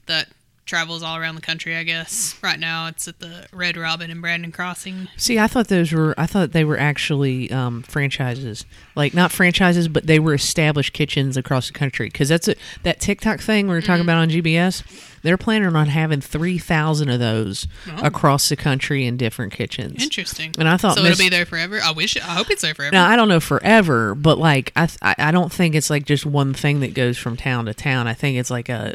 [0.06, 0.28] that
[0.70, 2.38] travels all around the country, I guess.
[2.42, 5.08] Right now it's at the Red Robin and Brannon Crossing.
[5.16, 9.88] See, I thought those were I thought they were actually um, franchises, like not franchises,
[9.88, 12.06] but they were established kitchens across the country.
[12.06, 12.54] Because that's a,
[12.84, 14.82] that TikTok thing we were talking about on GBS.
[15.22, 18.06] They're planning on having three thousand of those Oh.
[18.06, 20.02] across the country in different kitchens.
[20.02, 20.54] Interesting.
[20.58, 21.78] And I thought so Miss- it'll be there forever.
[21.82, 22.16] I wish.
[22.16, 22.92] I hope it's there forever.
[22.92, 26.54] Now I don't know forever, but like I, I don't think it's like just one
[26.54, 28.06] thing that goes from town to town.
[28.06, 28.94] I think it's like a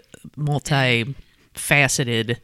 [1.55, 2.41] multi-faceted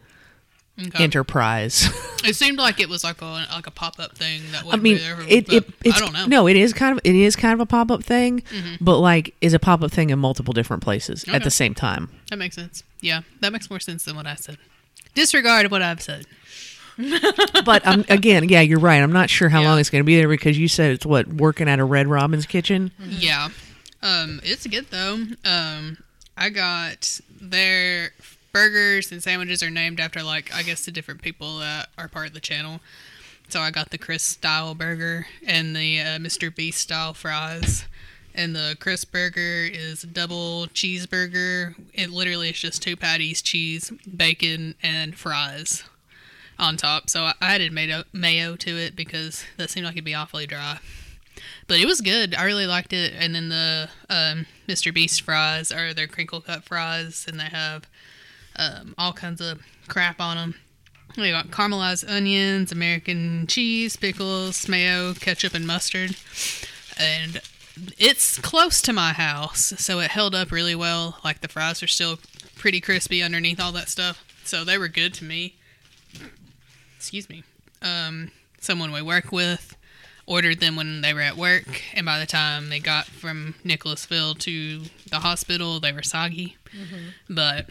[0.88, 1.04] Okay.
[1.04, 1.90] enterprise.
[2.24, 4.96] It seemed like it was like a like a pop up thing that I mean,
[4.96, 5.20] be there.
[5.28, 6.28] it, it it's, I don't know.
[6.28, 8.44] No, it is kind of it is kind of a pop up thing,
[8.80, 12.10] but like is a pop up thing in multiple different places at the same time.
[12.30, 12.84] That makes sense.
[13.00, 14.60] Yeah, that makes more sense than what I said.
[15.16, 16.28] Disregard what I've said.
[17.66, 19.02] But um, again, yeah, you're right.
[19.02, 19.70] I'm not sure how Yeah.
[19.72, 22.06] long it's going to be there because you said it's what working at a Red
[22.08, 22.92] Robin's kitchen.
[23.00, 23.50] Yeah.
[24.04, 25.26] Um, it's good though.
[25.44, 25.98] Um,
[26.38, 28.12] I got their
[28.52, 32.28] burgers and sandwiches are named after like I guess the different people that are part
[32.28, 32.80] of the channel.
[33.50, 36.54] So I got the Chris style burger and the uh, Mr.
[36.54, 37.86] Beast style fries.
[38.34, 41.76] And the Chris burger is a double cheeseburger.
[41.94, 45.84] It literally is just two patties, cheese, bacon, and fries
[46.58, 47.10] on top.
[47.10, 50.80] So I added mayo, mayo to it because that seemed like it'd be awfully dry
[51.68, 52.36] but it was good.
[52.36, 53.14] I really liked it.
[53.18, 54.94] And then the um, Mr.
[54.94, 57.88] Beast fries are their crinkle cut fries, and they have
[58.56, 60.56] um, all kinds of crap on them.
[61.16, 66.16] They got caramelized onions, American cheese, pickles, mayo, ketchup, and mustard.
[66.98, 67.42] And
[67.98, 71.20] it's close to my house, so it held up really well.
[71.24, 72.20] Like the fries are still
[72.56, 75.56] pretty crispy underneath all that stuff, so they were good to me.
[76.96, 77.44] Excuse me.
[77.82, 79.76] Um, someone we work with
[80.28, 84.36] ordered them when they were at work, and by the time they got from Nicholasville
[84.36, 86.58] to the hospital, they were soggy.
[87.30, 87.70] But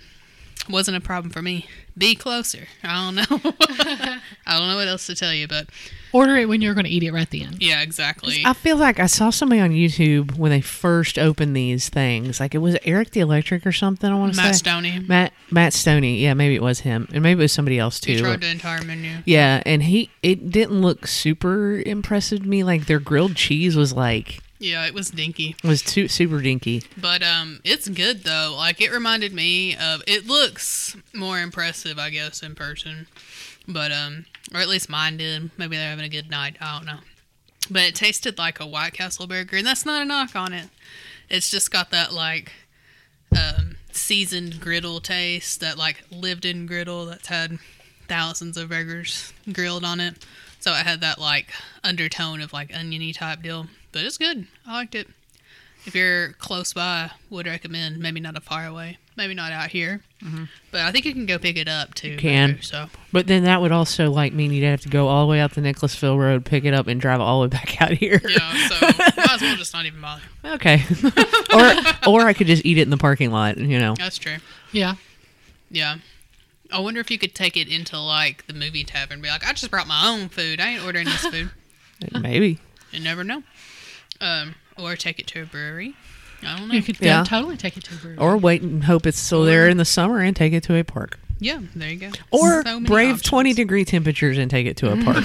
[0.69, 1.67] wasn't a problem for me.
[1.97, 2.67] Be closer.
[2.83, 3.53] I don't know.
[4.47, 5.69] I don't know what else to tell you, but
[6.13, 7.57] order it when you're going to eat it right then.
[7.61, 8.43] yeah, exactly.
[8.45, 12.41] I feel like I saw somebody on YouTube when they first opened these things.
[12.41, 14.11] Like it was Erik the Electric or something.
[14.11, 15.09] I want to say Matt Stonie.
[15.09, 16.21] Matt Matt Stonie.
[16.21, 18.13] Yeah, maybe it was him, and maybe it was somebody else too.
[18.13, 19.19] He tried the entire menu.
[19.25, 22.65] Yeah, and he it didn't look super impressive to me.
[22.65, 25.57] Like their grilled cheese was like Yeah, it was dinky.
[25.65, 26.83] It was too super dinky.
[26.97, 28.55] But um, it's good though.
[28.57, 30.03] Like it reminded me of.
[30.07, 33.07] It looks more impressive, I guess, in person.
[33.67, 35.51] But um, or at least mine did.
[35.57, 36.57] Maybe they're having a good night.
[36.61, 36.99] I don't know.
[37.71, 40.69] But it tasted like a White Castle burger, and that's not a knock on it.
[41.31, 42.53] It's just got that like
[43.33, 47.59] um, seasoned griddle taste, that like lived-in griddle that's had
[48.09, 50.27] thousands of burgers grilled on it.
[50.61, 53.67] So it had that like undertone of like oniony type deal.
[53.93, 54.47] But it's good.
[54.67, 55.09] I liked it.
[55.87, 57.99] If you're close by, would recommend.
[57.99, 58.99] Maybe not a far away.
[59.17, 60.03] Maybe not out here.
[60.23, 60.45] Mm-hmm.
[60.71, 62.11] But I think you can go pick it up too.
[62.11, 62.51] You Can.
[62.51, 65.31] maybe, So But then that would also like mean you'd have to go all the
[65.31, 67.93] way out the Nicholasville Road, pick it up, and drive all the way back out
[67.93, 68.21] here.
[68.29, 68.69] yeah.
[68.69, 70.23] So might as well just not even bother.
[70.45, 70.83] Okay.
[71.55, 73.57] or or I could just eat it in the parking lot.
[73.57, 73.95] You know.
[73.95, 74.37] That's true.
[74.73, 74.95] Yeah.
[75.71, 75.97] Yeah.
[76.73, 79.47] I wonder if you could take it into like the movie tavern and be like,
[79.47, 80.61] I just brought my own food.
[80.61, 81.51] I ain't ordering this food.
[82.21, 82.59] Maybe.
[82.93, 83.43] You never know.
[84.21, 85.95] Um, or take it to a brewery.
[86.43, 86.75] I don't know.
[86.75, 87.19] You could Yeah.
[87.19, 87.25] yeah.
[87.25, 88.17] totally take it to a brewery.
[88.19, 90.85] Or wait and hope it's still there in the summer and take it to a
[90.85, 91.19] park.
[91.39, 92.11] yeah, there you go.
[92.31, 93.23] Or So brave options.
[93.29, 95.25] 20 degree temperatures and take it to a park.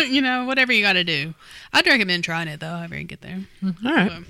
[0.06, 1.34] you know, whatever you got to do.
[1.72, 2.76] I'd recommend trying it though.
[2.76, 3.40] However you get there.
[3.62, 4.10] all right.
[4.10, 4.24] So,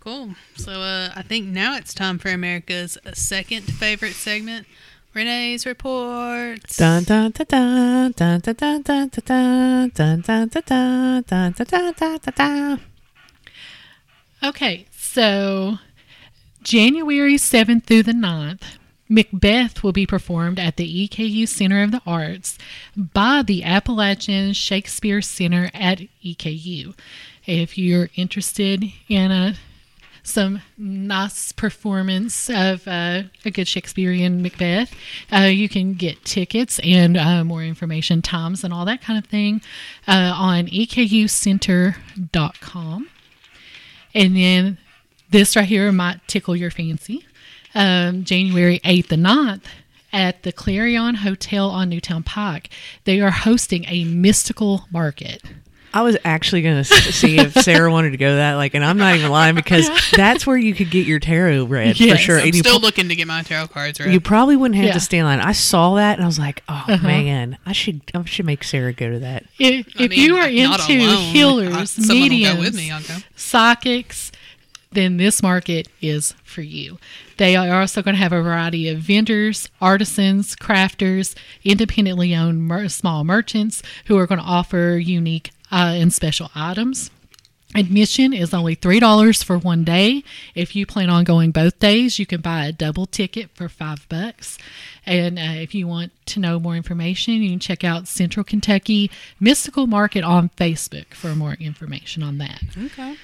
[0.00, 0.34] cool.
[0.56, 4.66] So uh, I think now it's time for America's second favorite segment,
[5.14, 6.76] Renee's reports.
[6.76, 11.52] Dun dun dun dun dun dun dun dun dun dun dun dun dun dun dun
[11.52, 12.80] dun dun dun dun.
[14.42, 15.78] Okay, so
[16.64, 18.62] January 7th through the 9th,
[19.08, 22.58] Macbeth will be performed at the EKU Center of the Arts
[22.96, 26.94] by the Appalachian Shakespeare Center at EKU.
[27.46, 29.54] If you're interested in a
[30.24, 34.92] some nice performance of uh, a good Shakespearean Macbeth.
[35.30, 39.26] Uh, you can get tickets and uh, more information, times, and all that kind of
[39.26, 39.60] thing
[40.08, 43.08] uh, on ekucenter.com.
[44.14, 44.78] And then
[45.30, 47.26] this right here might tickle your fancy.
[47.74, 49.64] Um, January 8th and 9th
[50.12, 52.70] at the Clarion Hotel on Newtown Pike,
[53.02, 55.42] they are hosting a mystical market.
[55.96, 58.84] I was actually going to see if Sarah wanted to go to that, like, and
[58.84, 62.38] I'm not even lying because that's where you could get your tarot read for sure.
[62.40, 64.12] I'm And still pro- looking to get my tarot cards read.
[64.12, 64.92] you probably wouldn't have Yeah.
[64.94, 65.40] to stand in line.
[65.40, 67.06] I saw that and I was like, oh Uh-huh.
[67.06, 69.44] man, I should I should make Sarah go to that.
[69.58, 71.32] If, if mean, you are into alone.
[71.32, 72.90] healers, I- someone mediums, with me.
[73.36, 74.32] Psychics,
[74.92, 76.98] then this market is for you.
[77.36, 82.88] They are also going to have a variety of vendors, artisans, crafters, independently owned mer-
[82.88, 87.10] small merchants who are going to offer unique uh, and special items.
[87.74, 90.22] Admission is only $3 for one day.
[90.54, 94.08] If you plan on going both days, you can buy a double ticket for 5
[94.08, 94.56] bucks.
[95.04, 99.10] And uh, if you want to know more information, you can check out Central Kentucky
[99.40, 102.62] Mystical Market on Facebook for more information on that.
[102.78, 103.16] Okay.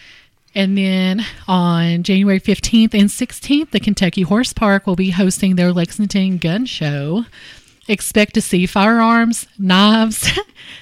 [0.52, 5.72] And then on January 15th and 16th, the Kentucky Horse Park will be hosting their
[5.72, 7.24] Lexington Gun Show.
[7.90, 10.30] Expect to see firearms, knives,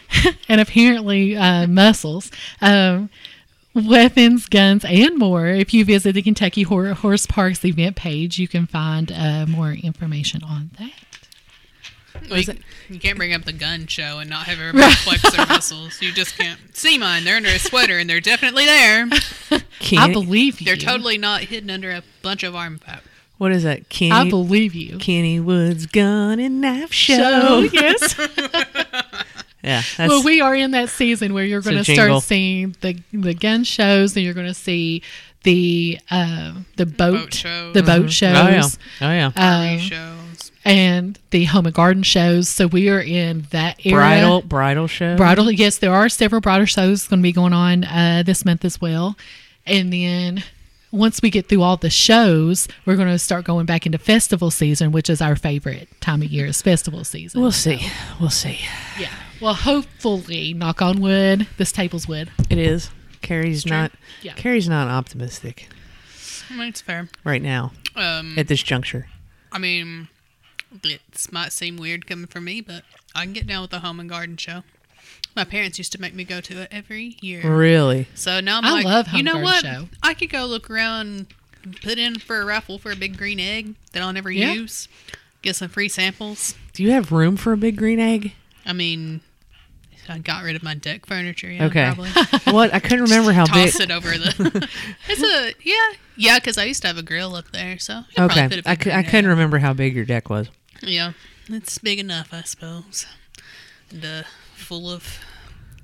[0.49, 3.09] and apparently uh, muscles, um,
[3.75, 5.47] weapons, guns, and more.
[5.47, 9.73] If you visit the Kentucky Hor- Horse Park's event page, you can find uh, more
[9.73, 10.92] information on that.
[12.29, 12.55] Well, you,
[12.90, 16.03] you can't bring up the gun show and not have everybody flex their muscles.
[16.03, 17.25] You just can't see mine.
[17.25, 19.09] They're under a sweater and they're definitely there.
[19.97, 20.66] I believe you.
[20.66, 22.81] They're totally not hidden under a bunch of arm.
[23.38, 23.88] What is that?
[23.88, 24.98] Kenny, I believe you.
[24.98, 27.16] Kenny Woods Gun and Knife Show.
[27.16, 28.18] So, yes.
[29.62, 32.96] Yeah, that's well, we are in that season where you're going to start seeing the
[33.12, 35.03] the gun shows, and you're going to see
[35.42, 37.74] the uh, the boat, boat shows.
[37.74, 39.72] the boat shows, oh yeah, oh yeah.
[39.74, 40.53] Um, shows.
[40.64, 42.48] and the home and garden shows.
[42.48, 43.96] So we are in that era.
[43.96, 45.16] bridal bridal show.
[45.16, 45.51] bridal.
[45.51, 48.81] Yes, there are several bridal shows going to be going on uh, this month as
[48.81, 49.16] well,
[49.66, 50.44] and then.
[50.90, 54.51] Once we get through all the shows, we're going to start going back into festival
[54.51, 57.40] season, which is our favorite time of year, is festival season.
[57.42, 57.87] We'll see.
[58.18, 58.59] We'll see.
[58.98, 59.11] yeah.
[59.40, 62.31] Well, hopefully, knock on wood, this table's wood.
[62.51, 62.90] It is.
[63.20, 63.77] Carrie's True.
[63.77, 63.92] not.
[64.22, 64.33] Yeah.
[64.35, 65.68] Carrie's not optimistic
[66.51, 67.09] I mean, it's fair.
[67.24, 69.07] right now Um, at this juncture.
[69.53, 70.09] I mean,
[70.83, 74.01] it might seem weird coming from me, but I can get down with the home
[74.01, 74.62] and garden show.
[75.38, 77.48] My parents used to make me go to it every year.
[77.48, 78.09] Really?
[78.16, 79.64] So now I'm I like, love you know what?
[79.64, 79.88] Show.
[80.03, 81.29] I could go look around,
[81.83, 84.53] put in for a raffle for a big green egg that I'll never Yeah.
[84.53, 84.88] use,
[85.42, 86.57] get some free samples.
[86.72, 88.33] Do you have room for a big green egg?
[88.66, 89.20] I mean,
[90.09, 91.51] I got rid of my deck furniture.
[91.53, 91.85] Yeah, Okay.
[91.85, 92.11] probably.
[92.53, 92.74] what?
[92.74, 93.70] I couldn't remember how big.
[93.70, 94.68] Toss it over the.
[95.09, 96.38] it's a yeah, yeah.
[96.40, 98.68] Because I used to have a grill up there, so it probably Okay, fit a
[98.68, 100.48] I, big cou- I green couldn't remember how big your deck was.
[100.83, 101.12] Yeah,
[101.48, 103.07] it's big enough, I suppose.
[103.90, 104.22] And uh,
[104.55, 105.20] full of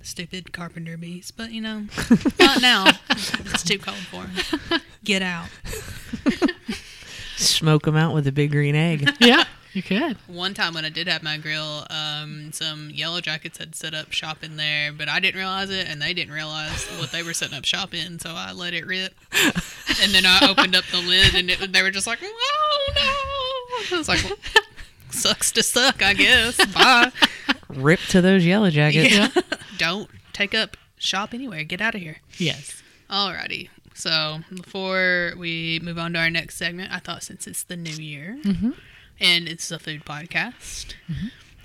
[0.04, 1.86] stupid carpenter bees, but you know,
[2.38, 2.86] not now.
[3.10, 4.80] It's too cold for 'em.
[5.04, 5.48] Get out.
[7.36, 9.10] Smoke them out with a big green egg.
[9.20, 10.16] yeah, you could.
[10.28, 14.12] One time when I did have my grill, um, some yellow jackets had set up
[14.12, 17.34] shop in there, but I didn't realize it, and they didn't realize what they were
[17.34, 19.14] setting up shop in, so I let it rip.
[20.02, 22.92] And then I opened up the lid, and it, they were just like, "Oh
[23.90, 24.36] no!" I was like, well,
[25.10, 27.10] "Sucks to suck, I guess." Bye.
[27.68, 29.12] Rip to those yellow jackets.
[29.14, 29.28] Yeah.
[29.78, 31.64] Don't take up shop anywhere.
[31.64, 32.18] Get out of here.
[32.38, 32.82] Yes.
[33.10, 33.68] Alrighty.
[33.94, 37.94] So before we move on to our next segment, I thought since it's the new
[37.94, 38.38] year
[39.20, 40.94] and it's a food podcast,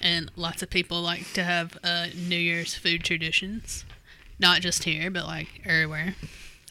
[0.01, 3.83] and lots of people like to have uh, New Year's food traditions,
[4.37, 6.15] not just here but like everywhere.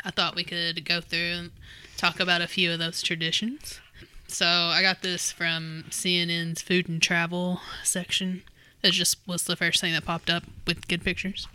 [0.04, 1.50] I thought we could go through and
[1.96, 3.80] talk about a few of those traditions.
[4.28, 8.42] So I got this from CNN's food and travel section.
[8.82, 11.48] It just was the first thing that popped up with good pictures.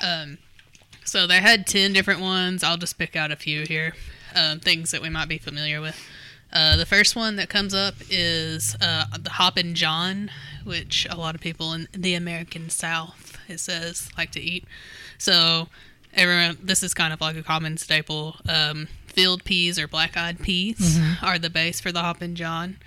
[0.00, 0.38] Um,
[1.04, 2.62] so they had 10 different ones.
[2.62, 3.94] I'll just pick out a few here,
[4.34, 6.00] um, things that we might be familiar with.
[6.52, 10.30] Uh, the first one that comes up is uh, the Hoppin' John,
[10.64, 14.64] which a lot of people in the American South, it says, like to eat.
[15.16, 15.68] So
[16.12, 18.36] everyone, this is kind of like a common staple.
[18.48, 22.78] Um, field peas or black-eyed peas are the base for the Hoppin' John.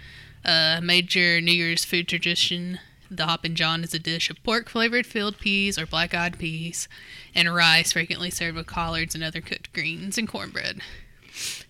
[0.46, 2.80] A major New Year's food tradition,
[3.18, 6.88] the Hoppin' John is a dish of pork flavored filled peas or black eyed peas
[7.36, 10.82] and rice, frequently served with collards and other cooked greens and cornbread.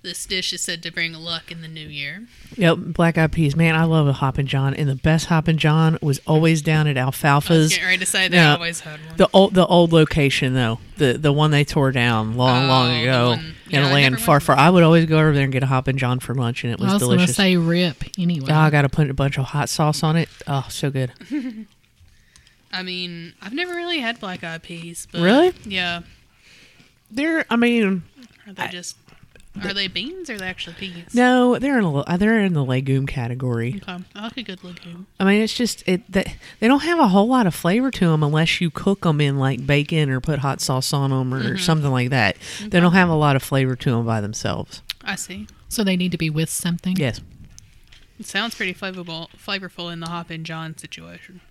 [0.01, 2.27] This dish is said to bring luck in the new year.
[2.57, 3.55] Yep, black eyed peas.
[3.55, 6.97] Man, I love a Hoppin' John, and the best Hoppin' John was always down at
[6.97, 7.69] I was Alfalfa's.
[7.69, 8.55] getting ready to say they Yeah.
[8.55, 9.15] always had one.
[9.17, 12.89] The old, the old location though, the the one they tore down long, oh, long
[12.89, 14.43] Oh, the ago one- in yeah, a I land never far, went.
[14.43, 14.55] far.
[14.57, 16.79] I would always go over there and get a Hoppin' John for lunch, and it
[16.79, 17.35] was, I was going to delicious.
[17.37, 18.47] say rip anyway.
[18.51, 20.27] Oh, I got to put a bunch of hot sauce on it.
[20.45, 21.13] Oh, so good.
[22.73, 25.07] I mean, I've never really had black eyed peas.
[25.11, 25.53] But Really?
[25.63, 26.01] Yeah.
[27.11, 28.03] They're, I mean,
[28.47, 28.97] Are they just.
[29.61, 31.13] Are they beans or are they actually peas?
[31.13, 33.79] no, they're in a, they're in the legume category.
[33.87, 34.03] Okay.
[34.15, 35.05] I like a good legume.
[35.19, 38.07] I mean, it's just it they, they don't have a whole lot of flavor to
[38.07, 41.57] them unless you cook them in like bacon or put hot sauce on them or
[41.57, 42.37] something like that.
[42.61, 44.81] They don't have a lot of flavor to them by themselves.
[45.03, 45.47] I see.
[45.69, 46.97] So they need to be with something.
[46.97, 47.21] Yes.
[48.19, 51.41] It sounds pretty flavorful, flavorful in the Hoppin' John situation.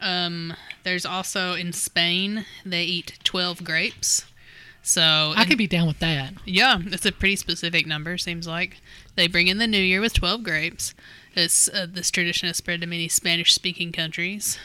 [0.00, 4.24] Um, there's also in Spain they eat twelve grapes.
[4.82, 5.02] So
[5.36, 6.32] I and- could be down with that.
[6.44, 8.16] yeah, it's a pretty specific number.
[8.18, 8.80] Seems like
[9.16, 10.94] they bring in the new year with twelve grapes.
[11.34, 14.58] It's, uh, this tradition has spread to many Spanish-speaking countries.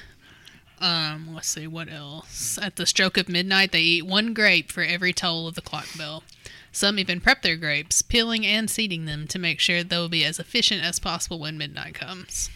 [0.80, 2.58] Um, let's see what else.
[2.60, 5.88] At the stroke of midnight, they eat one grape for every toll of the clock
[5.98, 6.24] bell.
[6.72, 10.40] Some even prep their grapes, peeling and seeding them to make sure they'll be as
[10.40, 12.50] efficient as possible when midnight comes.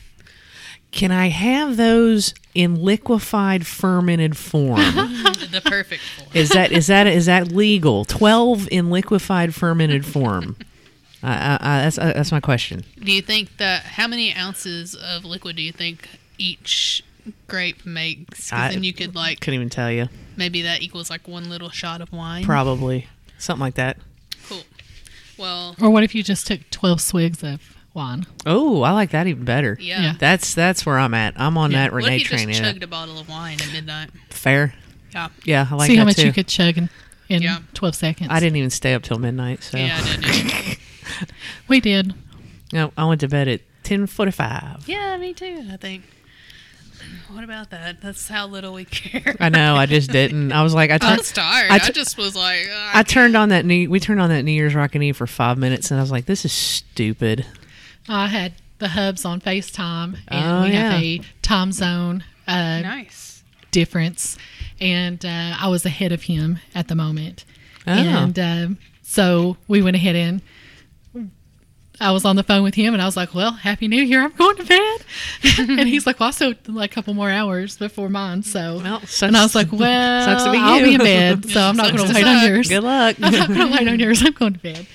[0.92, 4.76] Can I have those in liquefied fermented form?
[5.52, 6.30] the perfect form.
[6.34, 8.06] is that is that is that legal?
[8.06, 10.56] Twelve in liquefied fermented form.
[11.24, 12.84] I, I, I, that's uh, that's my question.
[13.04, 17.04] Do you think that how many ounces of liquid do you think each
[17.48, 18.52] grape makes?
[18.54, 20.08] I- then you could like Couldn't even tell you.
[20.38, 22.44] maybe that equals like one little shot of wine.
[22.44, 23.98] Probably something like that.
[24.48, 24.62] Cool.
[25.38, 28.26] Well, Or what if you just took 12 swigs of wine?
[28.46, 29.78] Oh, I like that even better.
[29.82, 30.02] yeah.
[30.02, 30.14] Yeah.
[30.18, 31.34] That's that's where I'm at.
[31.38, 31.80] I'm on Yeah.
[31.84, 32.48] that What Renee if you train.
[32.48, 32.72] just yeah.
[32.72, 34.10] chugged a bottle of wine at midnight?
[34.30, 34.74] Fair.
[35.14, 35.28] Yeah.
[35.44, 36.28] Yeah, I like See that how much too.
[36.28, 36.90] you could chug in,
[37.28, 37.60] in Yeah.
[37.74, 38.30] 12 seconds.
[38.32, 40.78] I didn't even stay up till midnight, so Yeah, I did.
[41.68, 42.14] We did.
[42.72, 44.88] no, I went to bed at ten forty five.
[44.88, 45.66] yeah, me too.
[45.72, 46.04] I think.
[47.32, 48.02] What about that?
[48.02, 49.36] That's how little we care.
[49.40, 50.52] I know, I just didn't.
[50.52, 51.72] I was like, I I turned, was tired.
[51.72, 53.90] I I, t- just was like, uh, I turned on that new.
[53.90, 56.26] We turned on that New Year's Rockin' Eve for five minutes, and I was like,
[56.26, 57.46] this is stupid.
[58.10, 63.44] I had the hubs on FaceTime, and Oh, we have a time zone uh, nice.
[63.72, 64.38] difference,
[64.80, 67.44] and uh, I was ahead of him at the moment.
[67.88, 67.92] Oh.
[67.92, 70.42] And um, so we went ahead and
[72.00, 74.22] I was on the phone with him, and I was like, "Well, Happy New Year!
[74.22, 75.02] I'm going to bed."
[75.80, 79.00] and he's like, "Well, I still like a couple more hours before mine." So, Well,
[79.00, 80.86] sucks, and I was like, "Well, sucks to be I'll you.
[80.86, 82.70] be in bed, so I'm not going to to wait on yours.
[82.70, 83.16] good luck.
[83.22, 84.22] I'm not going to wait on yours.
[84.24, 84.86] I'm going to bed."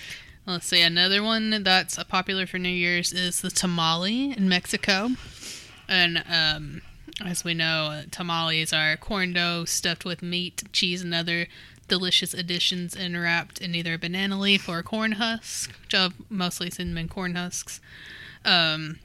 [0.45, 0.83] Let's see.
[0.83, 5.11] Another one that's popular for New Year's is the tamale in Mexico.
[5.89, 6.83] And um,
[7.25, 11.47] as we know, tamales are corn dough stuffed with meat, cheese, and other
[11.87, 16.11] delicious additions and wrapped in either a banana leaf or a corn husk, which are
[16.29, 17.81] mostly cinnamon corn husks.
[18.45, 18.99] Um,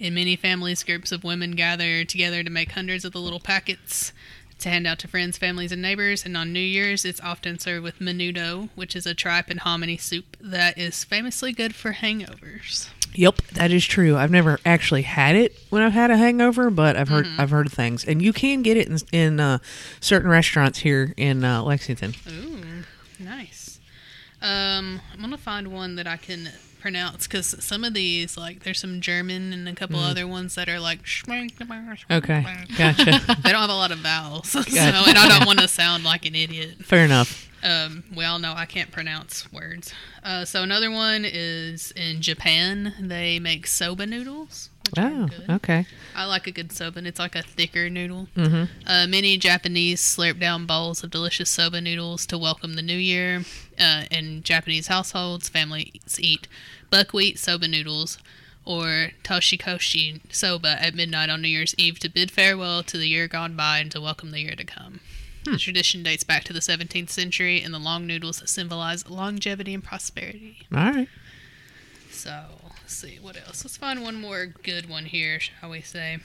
[0.00, 4.12] in many families, groups of women gather together to make hundreds of the little packets
[4.58, 6.24] to hand out to friends, families, and neighbors.
[6.24, 9.96] And on New Year's, it's often served with menudo, which is a tripe and hominy
[9.96, 12.88] soup that is famously good for hangovers.
[13.14, 14.16] Yep, that is true.
[14.16, 17.40] I've never actually had it when I've had a hangover, but I've heard Mm-hmm.
[17.40, 19.58] I've heard things, and you can get it in, in uh,
[20.00, 22.14] certain restaurants here in uh, Lexington.
[22.28, 22.82] Ooh,
[23.18, 23.80] nice.
[24.42, 26.50] Um, I'm gonna find one that I can
[26.86, 30.68] pronounce because some of these, like, there's some German and a couple other ones that
[30.68, 31.00] are like.
[32.08, 32.44] Okay,
[32.78, 33.36] gotcha.
[33.42, 36.24] They don't have a lot of vowels, so and I don't want to sound like
[36.26, 36.84] an idiot.
[36.84, 37.50] Fair enough.
[37.64, 39.92] Um, we all know I can't pronounce words.
[40.22, 42.94] Uh, so another one is in Japan.
[43.00, 44.70] They make soba noodles.
[44.96, 45.86] Oh, okay.
[46.14, 46.98] I like a good soba.
[46.98, 48.28] and It's like a thicker noodle.
[48.36, 48.64] Mm-hmm.
[48.86, 53.42] Uh, many Japanese slurp down bowls of delicious soba noodles to welcome the new year.
[53.78, 56.48] Uh, in Japanese households, families eat
[56.90, 58.18] buckwheat soba noodles
[58.64, 63.28] or toshikoshi soba at midnight on New Year's Eve to bid farewell to the year
[63.28, 65.00] gone by and to welcome the year to come.
[65.44, 69.84] The tradition dates back to the 17th century, and the long noodles symbolize longevity and
[69.84, 70.66] prosperity.
[70.74, 71.08] All right.
[72.10, 73.64] So, let's see what else.
[73.64, 76.18] Let's find one more good one here, shall we say?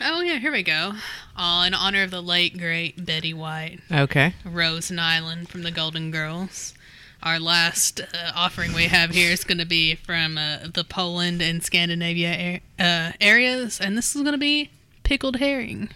[0.00, 0.92] Oh yeah, here we go.
[1.36, 4.34] Uh, in honor of the late great Betty White, Okay.
[4.44, 6.74] Rose Nylund from the Golden Girls.
[7.22, 11.42] Our last uh, offering we have here is going to be from uh, the Poland
[11.42, 14.70] and Scandinavia ar- uh, areas, and this is going to be
[15.02, 15.88] pickled herring.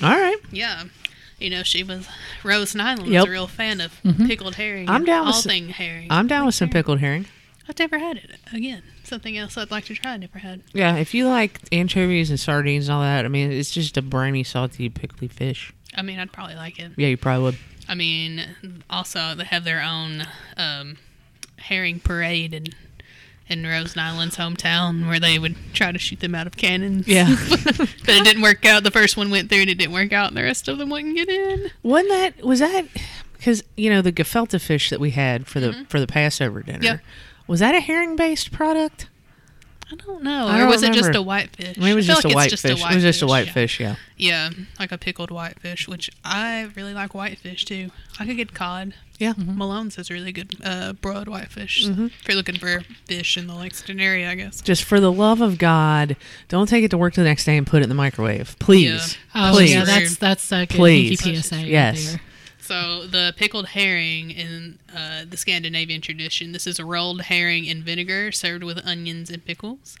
[0.00, 0.36] All right.
[0.52, 0.84] Yeah.
[1.40, 2.06] You know, she was
[2.44, 3.92] Rose Nylund was a real fan of
[4.26, 4.88] pickled herring.
[4.88, 6.08] I'm down with all s- thing herring.
[6.10, 6.72] I'm down with some herring.
[6.82, 7.26] pickled herring.
[7.68, 8.82] I've never had it again.
[9.08, 10.12] Something else I'd like to try.
[10.12, 10.62] I never had.
[10.72, 14.02] Yeah, if you like anchovies and sardines and all that, I mean, it's just a
[14.02, 15.72] briny, salty, pickly fish.
[15.96, 16.92] I mean, I'd probably like it.
[16.96, 17.58] Yeah, you probably would.
[17.88, 20.98] I mean, also they have their own um,
[21.56, 22.66] herring parade in
[23.48, 27.08] in Rose Nylund's hometown where they would try to shoot them out of cannons.
[27.08, 27.34] Yeah.
[27.78, 28.84] but it didn't work out.
[28.84, 30.90] The first one went through and it didn't work out, and the rest of them
[30.90, 31.70] wouldn't get in.
[31.82, 32.86] Wasn't that was that
[33.38, 36.78] because you know the gefilte fish that we had for the for the Passover dinner?
[36.78, 36.84] Mm-hmm.
[36.84, 37.00] Yep.
[37.48, 39.08] Was that a herring based product?
[39.90, 40.46] I don't know.
[40.46, 41.78] I don't was it just a whitefish?
[41.78, 42.64] I mean, it was I feel just a white fish.
[42.64, 43.80] it was just a whitefish, whitefish.
[43.80, 43.94] Yeah.
[44.18, 44.50] Yeah.
[44.50, 47.90] yeah, like a pickled whitefish, which I really like whitefish too.
[48.20, 48.92] I could get cod.
[49.18, 49.32] Yeah.
[49.38, 51.86] Malone's has really good uh, broiled whitefish.
[51.86, 52.06] Mm-hmm.
[52.06, 54.60] If you're looking for fish in the Lexington area, I guess.
[54.60, 56.16] Just for the love of God,
[56.48, 59.16] don't take it to work the next day and put it in the microwave, please.
[59.34, 59.72] Oh, Please.
[59.72, 61.20] yeah, that's that's a good Please.
[61.20, 61.56] PSA.
[61.56, 62.10] right Yes.
[62.12, 62.20] there.
[62.68, 67.82] So the pickled herring in uh, the Scandinavian tradition, this is a rolled herring in
[67.82, 69.96] vinegar served with onions and pickles.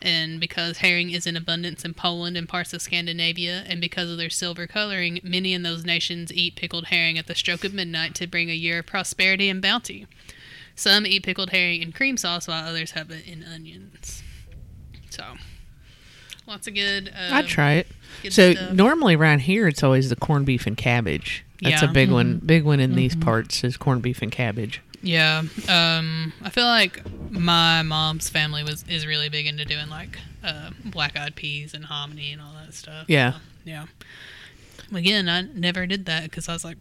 [0.00, 4.16] And because herring is in abundance in Poland and parts of Scandinavia, and because of
[4.16, 8.14] their silver coloring, many in those nations eat pickled herring at the stroke of midnight
[8.14, 10.06] to bring a year of prosperity and bounty.
[10.76, 14.22] Some eat pickled herring in cream sauce, while others have it in onions.
[15.10, 15.34] So,
[16.46, 17.08] lots of good.
[17.08, 17.88] Uh, I'd try it.
[18.30, 18.72] So stuff.
[18.72, 21.44] normally around here, it's always the corned beef and cabbage.
[21.64, 21.90] That's Yeah.
[21.90, 22.40] a big one.
[22.44, 24.80] Big one in these parts is corned beef and cabbage.
[25.02, 30.18] Yeah, um, I feel like my mom's family was is really big into doing like
[30.42, 33.04] uh, black eyed peas and hominy and all that stuff.
[33.08, 33.34] Yeah.
[33.64, 33.84] yeah.
[34.94, 36.78] Again, I never did that because I was like,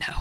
[0.00, 0.14] no.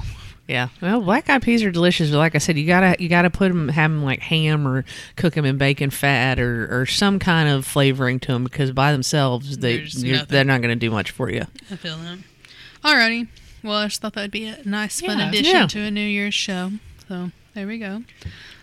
[0.48, 3.30] Yeah, well, black eyed peas are delicious, but like I said, you gotta you gotta
[3.30, 7.20] put them, have them like ham or cook them in bacon fat or, or some
[7.20, 11.12] kind of flavoring to them because by themselves they you're, they're not gonna do much
[11.12, 11.46] for you.
[11.72, 12.20] I feel that.
[12.84, 13.28] Alrighty.
[13.64, 15.30] Well, I just thought that'd be a nice, fun Yeah.
[15.30, 15.68] addition Yeah.
[15.68, 16.74] to a New Year's show.
[17.08, 18.04] So there we go.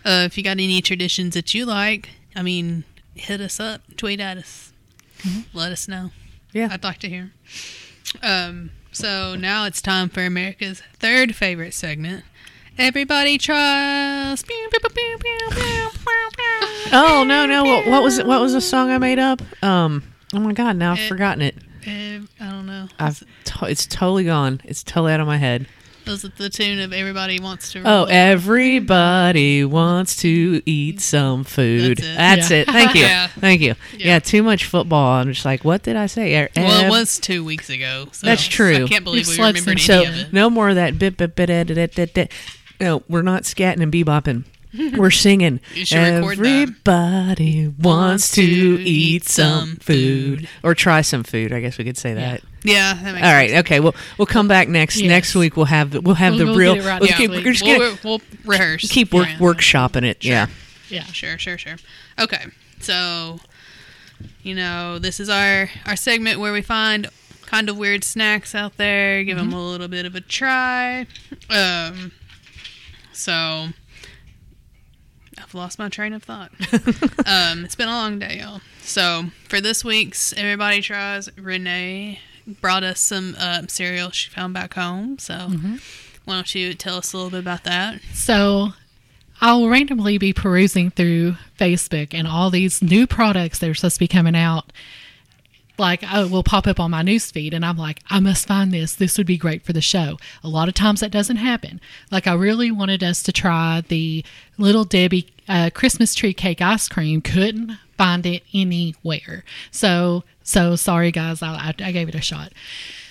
[0.03, 2.83] Uh, if you got any traditions that you like, I mean,
[3.15, 4.71] hit us up, tweet at us,
[5.53, 6.11] let us know.
[6.53, 7.31] Yeah, I'd like to hear.
[8.23, 12.23] Um, so now it's time for America's third favorite segment.
[12.77, 14.43] Everybody tries.
[14.43, 14.69] Pew.
[16.91, 17.63] Oh no no!
[17.63, 18.27] What, what was it?
[18.27, 19.41] What was the song I made up?
[19.63, 20.03] Um.
[20.33, 20.75] Oh my God!
[20.77, 21.55] Now I've It- forgotten it.
[21.85, 22.87] Eh, I don't know.
[22.99, 24.61] I've to- it's totally gone.
[24.63, 25.67] It's totally out of my head.
[26.07, 28.07] Was it the tune of Everybody Wants to Oh, Roll?
[28.11, 31.97] everybody wants to eat some food.
[31.97, 32.17] That's it.
[32.17, 32.57] That's Yeah.
[32.57, 32.67] it.
[32.67, 33.01] Thank you.
[33.05, 33.27] Yeah.
[33.39, 33.75] Thank you.
[33.97, 34.07] Yeah.
[34.07, 34.19] Yeah.
[34.19, 35.13] Too much football.
[35.19, 36.43] I'm just like, what did I say?
[36.45, 38.07] E- well, it was two weeks ago.
[38.11, 38.85] So That's true.
[38.85, 40.33] I can't believe You've we slept remembered any So of it.
[40.33, 42.13] no more of that bit bit bit bit bit bit.
[42.13, 42.31] bit.
[42.79, 44.43] No, we're not scatting and bebopping.
[44.97, 45.59] We're singing.
[45.73, 47.39] You should record that.
[47.39, 51.51] Everybody wants to eat some food or try some food.
[51.53, 52.41] I guess we could say that.
[52.63, 53.49] Yeah, that makes All right.
[53.51, 53.59] sense.
[53.65, 53.79] Okay.
[53.79, 55.09] We'll we'll come back next Yes.
[55.09, 55.55] next week.
[55.55, 56.79] We'll have the, we'll have We'll- the we'll real.
[56.85, 58.89] right we'll keep, we're just gonna we'll, rehearse.
[58.91, 59.37] keep work Yeah.
[59.37, 60.23] workshopping it.
[60.25, 60.47] Yeah.
[60.89, 61.03] Yeah.
[61.05, 61.75] Sure, sure, sure.
[62.19, 62.45] Okay,
[62.79, 63.39] so
[64.43, 67.07] you know this is our our segment where we find
[67.45, 71.05] kind of weird snacks out there, give them a little bit of a try.
[71.49, 72.11] Um,
[73.13, 73.67] so
[75.55, 76.51] lost my train of thought.
[77.25, 78.61] um, it's been a long day, y'all.
[78.81, 82.19] So for this week's Everybody Tries, Renee
[82.61, 85.17] brought us some uh, cereal she found back home.
[85.17, 85.49] So
[86.25, 88.01] why don't you tell us a little bit about that?
[88.13, 88.73] So
[89.41, 93.99] I'll randomly be perusing through Facebook and all these new products that are supposed to
[93.99, 94.71] be coming out.
[95.77, 98.95] Like, oh, will pop up on my newsfeed and I'm like, I must find this.
[98.95, 100.17] This would be great for the show.
[100.43, 101.81] A lot of times that doesn't happen.
[102.11, 104.23] Like, I really wanted us to try the
[104.57, 107.21] Little Debbie uh, Christmas tree cake ice cream.
[107.21, 109.43] Couldn't find it anywhere.
[109.71, 111.41] So, so sorry, guys.
[111.41, 112.51] I, I, I gave it a shot.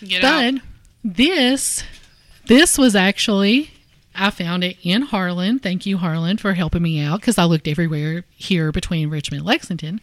[0.02, 0.60] Get But out.
[1.04, 1.82] this
[2.46, 3.70] this was actually
[4.14, 5.58] I found it in Harlan.
[5.58, 9.46] Thank you, Harlan, for helping me out because I looked everywhere here between Richmond and
[9.46, 10.00] Lexington.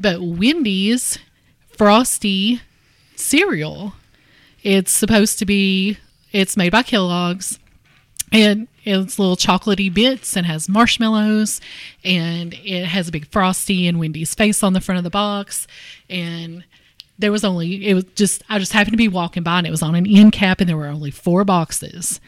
[0.00, 1.18] But Wendy's
[1.76, 2.60] Frosty
[3.16, 3.94] cereal.
[4.62, 5.98] It's supposed to be.
[6.32, 7.58] It's made by Kellogg's,
[8.32, 11.60] and it's little chocolatey bits and has marshmallows,
[12.02, 15.66] and it has a big Frosty and Wendy's face on the front of the box,
[16.10, 16.64] and
[17.18, 19.70] there was only it was just I just happened to be walking by and it
[19.70, 22.20] was on an end cap and there were only four boxes.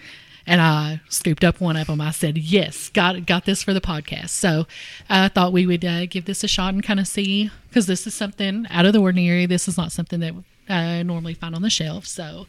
[0.47, 2.01] And I scooped up one of them.
[2.01, 4.67] I said, "Yes, got got this for the podcast." So
[5.09, 8.07] I thought we would uh, give this a shot and kind of see because this
[8.07, 9.47] is something out of the ordinary.
[9.47, 10.35] This is not something that
[10.69, 12.07] I normally find on the shelf.
[12.07, 12.47] So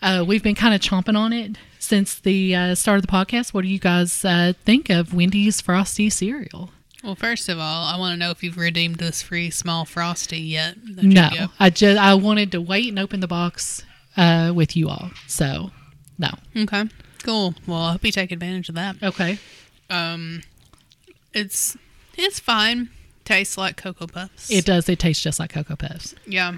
[0.00, 3.52] uh, we've been kind of chomping on it since the uh, start of the podcast.
[3.52, 6.70] What do you guys uh, think of Wendy's Frosty cereal?
[7.04, 10.38] Well, first of all, I want to know if you've redeemed this free small frosty
[10.40, 10.76] yet.
[10.84, 11.28] No.
[11.60, 13.84] I just I wanted to wait and open the box
[14.16, 15.10] uh, with you all.
[15.26, 15.70] So
[16.18, 16.84] no, Okay.
[17.22, 17.54] Cool.
[17.66, 18.96] Well, I hope you take advantage of that.
[19.02, 19.38] okay,
[19.90, 20.42] Um,
[21.32, 21.76] it's
[22.16, 22.90] It's fine.
[23.24, 24.50] Tastes like Cocoa Puffs.
[24.50, 24.88] It does.
[24.88, 26.14] It tastes just like Cocoa Puffs.
[26.26, 26.54] Yeah.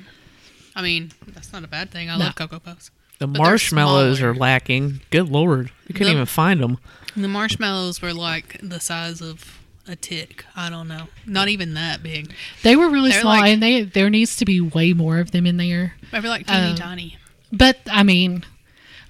[0.76, 2.08] I mean, that's not a bad thing.
[2.08, 2.26] I No.
[2.26, 2.90] love Cocoa Puffs.
[3.18, 4.32] The But they're marshmallows smaller.
[4.32, 5.00] are lacking.
[5.11, 6.78] Good lord, you couldn't The- even find them.
[7.16, 10.44] The marshmallows were like the size of a tick.
[10.56, 11.08] I don't know.
[11.26, 12.32] Not even that big.
[12.62, 15.32] They were really They're small, like- and they there needs to be way more of
[15.32, 15.96] them in there.
[16.12, 17.16] Maybe like teeny Um, tiny.
[17.52, 18.44] But I mean,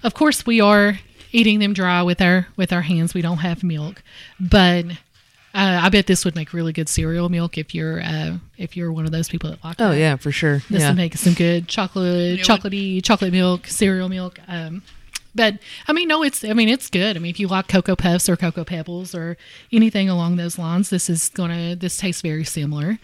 [0.03, 0.99] of course, we are
[1.33, 3.15] eating them dry with our with our hands.
[3.15, 4.03] We don't have milk,
[4.39, 4.87] but
[5.53, 8.93] uh, I bet this would make really good cereal milk if you're uh, if you're
[8.93, 9.81] one of those people that like.
[9.81, 9.99] Oh that.
[9.99, 10.59] yeah, for sure.
[10.71, 10.91] This yeah.
[10.91, 14.39] would make some good chocolate, chocolatey, chocolate milk, cereal milk.
[14.47, 14.83] Um,
[15.35, 15.59] but
[15.89, 17.17] I mean, no, it's I mean it's good.
[17.17, 19.37] I mean, if you like cocoa puffs or cocoa pebbles or
[19.73, 22.99] anything along those lines, this is gonna this tastes very similar.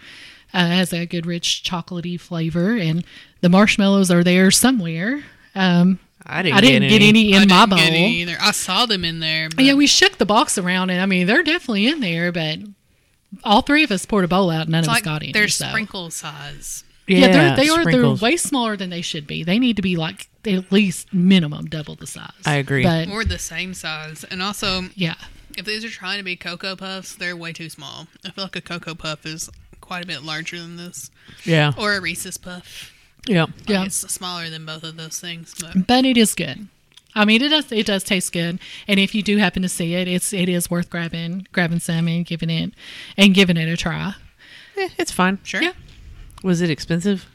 [0.53, 3.03] Uh, has a good rich chocolatey flavor, and
[3.41, 5.23] the marshmallows are there somewhere.
[5.53, 5.99] Um,
[6.29, 7.79] I didn't, I didn't get any, I in my didn't bowl.
[7.79, 8.35] get any either.
[8.39, 9.49] I saw them in there.
[9.55, 12.59] But Yeah, we shook the box around, and I mean they're definitely in there, but
[13.43, 15.23] all three of us poured a bowl out, and none it's of us like got
[15.23, 15.31] any.
[15.31, 15.67] they're so.
[15.69, 16.83] sprinkle size.
[17.07, 17.85] Yeah, Yeah, they're, they are.
[17.85, 19.43] They're way smaller than they should be.
[19.43, 22.31] They need to be like at least minimum double the size.
[22.45, 22.83] I agree.
[22.83, 24.25] But Or the same size.
[24.25, 25.15] And also, yeah,
[25.57, 28.07] if these are trying to be Cocoa Puffs, they're way too small.
[28.25, 29.49] I feel like a Cocoa Puff is
[29.79, 31.09] quite a bit larger than this.
[31.45, 32.93] Yeah, Or a Reese's Puff.
[33.27, 33.43] Yeah.
[33.43, 33.83] Like, Yeah.
[33.85, 35.53] It's smaller than both of those things.
[35.59, 36.67] But but it is good.
[37.15, 37.71] I mean, it does.
[37.71, 38.59] It does taste good.
[38.87, 42.07] And if you do happen to see it, it's it is worth grabbing grabbing some
[42.07, 42.73] and giving it
[43.17, 44.13] and giving it a try.
[44.77, 45.39] Eh, it's fine.
[45.43, 45.61] sure.
[45.63, 45.73] Yeah.
[46.43, 47.25] Was it expensive?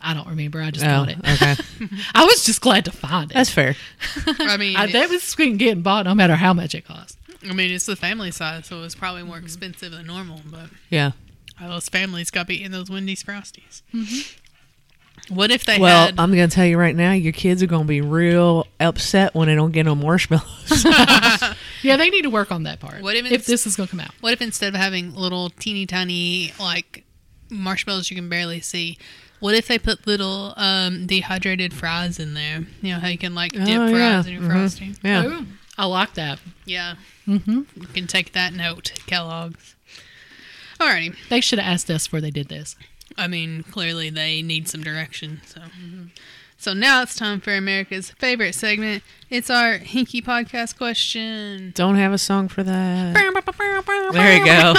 [0.00, 0.60] I don't remember.
[0.60, 1.18] I just Oh, bought it.
[1.18, 1.56] okay.
[2.14, 3.34] I was just glad to find it.
[3.34, 3.74] That's fair.
[4.26, 7.18] I mean, I, that was getting bought no matter how much it cost.
[7.48, 10.40] I mean, it's the family size, so it's probably more expensive than normal.
[10.44, 11.12] But Yeah.
[11.60, 13.82] all those families got be eating those Wendy's Frosties.
[15.28, 16.18] What if they Well, had?
[16.20, 19.54] I'm gonna tell you right now, your kids are gonna be real upset when they
[19.54, 20.86] don't get no marshmallows.
[21.82, 23.00] Yeah, they need to work on that part.
[23.02, 24.10] What if if this is going to come out?
[24.20, 27.04] What if instead of having little teeny tiny like
[27.48, 28.98] marshmallows you can barely see,
[29.38, 32.64] what if they put little um, dehydrated fries in there?
[32.82, 34.24] You know how you can like dip Oh, fries yeah.
[34.26, 34.50] in your Mhm.
[34.50, 34.96] frosting.
[35.04, 35.24] yeah.
[35.26, 35.46] Ooh,
[35.78, 36.40] I like that.
[36.64, 36.94] Yeah,
[37.28, 37.62] mm-hmm.
[37.76, 39.76] you can take that note, Kellogg's.
[40.80, 41.14] Alrighty.
[41.28, 42.74] They should have asked us before they did this.
[43.18, 45.40] I mean, clearly they need some direction.
[45.46, 45.60] So,
[46.58, 49.02] so now it's time for America's favorite segment.
[49.30, 51.72] It's our Hinky podcast question.
[51.74, 53.14] Don't have a song for that.
[54.12, 54.74] There you go.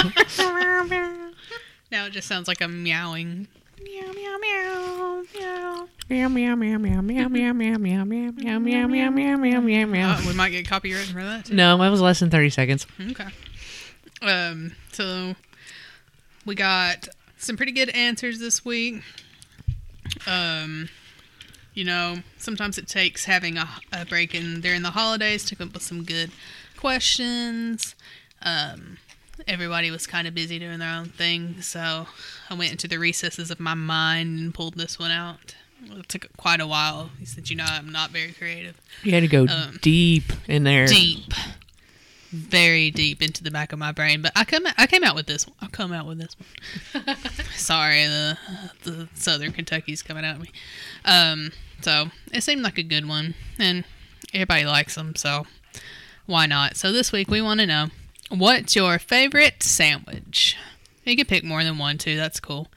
[1.90, 3.48] Now it just sounds like a meowing.
[3.82, 5.88] Meow meow meow meow.
[6.08, 9.86] Meow meow meow meow meow meow meow meow meow meow meow meow meow meow meow
[9.86, 10.12] meow.
[10.12, 11.46] Uh, we might get copyrighted for that.
[11.46, 11.54] Too.
[11.54, 12.86] No, that was less than thirty seconds.
[13.00, 13.26] Okay.
[14.22, 14.72] Um.
[14.92, 15.34] So
[16.44, 17.08] we got
[17.38, 19.02] some pretty good answers this week.
[20.26, 20.88] Um.
[21.74, 25.68] You know, sometimes it takes having a, a break in during the holidays to come
[25.68, 26.32] up with some good
[26.76, 27.94] questions.
[28.42, 28.98] Um,
[29.46, 32.08] everybody was kind of busy doing their own thing, so
[32.50, 35.54] I went into the recesses of my mind and pulled this one out.
[35.84, 37.10] It took quite a while.
[37.20, 40.64] He said, "You know, I'm not very creative." You had to go Um, deep in
[40.64, 40.88] there.
[40.88, 41.32] deep,
[42.32, 44.20] very deep into the back of my brain.
[44.20, 45.46] But I come, I came out with this.
[45.46, 45.54] one.
[45.60, 46.34] I come out with this
[46.94, 47.16] one.
[47.58, 48.38] Sorry, the
[48.84, 50.50] the Southern Kentucky's coming at me.
[51.04, 51.52] Um,
[51.82, 53.84] so it seemed like a good one, and
[54.34, 55.46] everybody likes them, so
[56.26, 56.76] why not?
[56.76, 57.88] So this week we want to know
[58.30, 60.56] what's your favorite sandwich.
[61.04, 62.16] You can pick more than one too.
[62.16, 62.68] That's cool.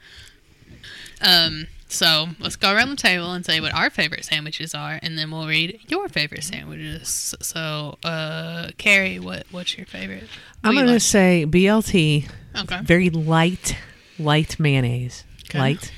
[1.20, 5.18] Um, so let's go around the table and say what our favorite sandwiches are, and
[5.18, 7.34] then we'll read your favorite sandwiches.
[7.42, 10.24] So, uh, Carrie, what what's your favorite?
[10.64, 12.28] I'm What gonna you say BLT,
[12.60, 12.80] okay.
[12.82, 13.76] very light,
[14.22, 15.58] light mayonnaise, Okay.
[15.58, 15.92] light,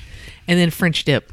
[0.47, 1.31] and then French dip.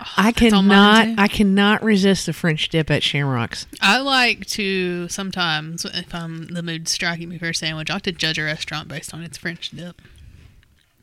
[0.00, 1.18] Oh, I that's on mine, cannot.
[1.22, 3.66] I cannot resist the French dip at Shamrocks.
[3.80, 8.02] I like to sometimes, if I'm the mood striking me for a sandwich, I like
[8.04, 10.00] to judge a restaurant based on its French dip.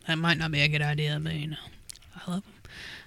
[0.07, 1.57] That might not be a good idea, but you know,
[2.15, 2.53] I love them.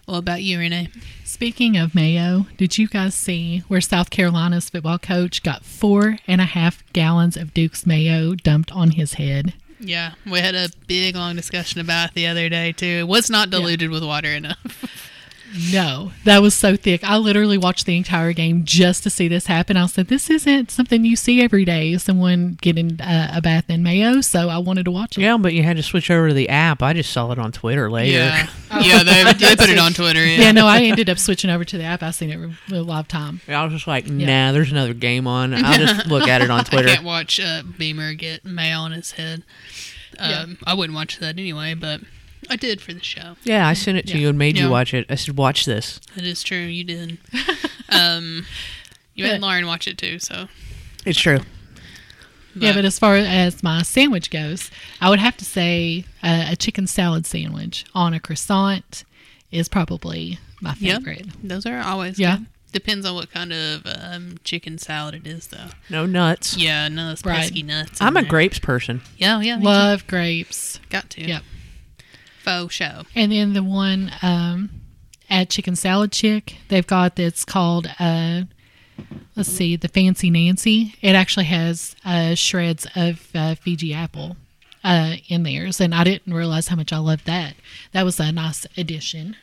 [0.07, 0.89] What about you, Renee?
[1.25, 6.41] Speaking of mayo, did you guys see where South Carolina's football coach got four and
[6.41, 9.55] a half gallons of Duke's mayo dumped on his head?
[9.85, 12.87] Yeah, we had a big long discussion about it the other day too.
[12.87, 15.01] It was not diluted with water enough.
[15.71, 17.05] No, that was so thick.
[17.05, 19.77] I literally watched the entire game just to see this happen.
[19.77, 21.99] I said, "This isn't something you see every day.
[21.99, 25.21] Someone getting uh, a bath in mayo." So I wanted to watch it.
[25.21, 26.83] Yeah, but you had to switch over to the app.
[26.83, 28.17] I just saw it on Twitter later.
[28.17, 28.49] yeah,
[28.81, 30.25] yeah, they, they put it on Twitter.
[30.25, 32.03] Yeah, Yeah, no, I ended up switching over to the app.
[32.03, 33.43] I seen it re- a live time.
[33.47, 35.53] Yeah, I was just like, nah, there's another game on.
[35.53, 36.89] I'll just look at it on I Twitter.
[36.89, 39.43] can't watch uh, Beamer get mayo on his head.
[40.19, 40.47] Um, Yeah.
[40.67, 42.01] I wouldn't watch that anyway, but
[42.51, 43.37] I did for the show.
[43.45, 44.21] Yeah, I sent it to Yeah.
[44.23, 44.65] you and made Yeah.
[44.65, 45.07] you watch it.
[45.09, 46.01] I said, watch this.
[46.15, 46.59] That is true.
[46.59, 47.19] You did.
[47.89, 48.47] um,
[49.15, 49.33] you Yeah.
[49.33, 50.49] had Lauren watch it too, so
[51.05, 51.41] It's true.
[52.55, 56.57] Yeah, but as far as my sandwich goes, I would have to say uh, a
[56.57, 59.05] chicken salad sandwich on a croissant
[59.51, 60.99] is probably my Yep.
[61.05, 61.27] favorite.
[61.43, 62.37] Those are always Yeah.
[62.39, 62.47] good.
[62.73, 65.69] Depends on what kind of um, chicken salad it is, though.
[65.91, 66.57] No nuts.
[66.57, 67.41] Yeah, no of those Right.
[67.43, 68.01] pesky nuts.
[68.01, 68.31] in I'm a there.
[68.31, 69.03] grapes person.
[69.19, 69.57] Yeah, yeah.
[69.57, 69.69] me too.
[69.69, 70.81] Love grapes.
[70.89, 71.23] Got to.
[71.23, 71.43] Yep.
[72.43, 73.03] Faux show.
[73.15, 74.71] And then the one um,
[75.29, 78.43] at Chicken Salad Chick, they've got that's called, uh,
[79.37, 80.95] let's see, the Fancy Nancy.
[81.03, 84.37] It actually has uh, shreds of uh, Fuji apple
[84.83, 87.55] uh, in theirs, and I didn't realize how much I loved that.
[87.93, 89.37] That was a nice addition.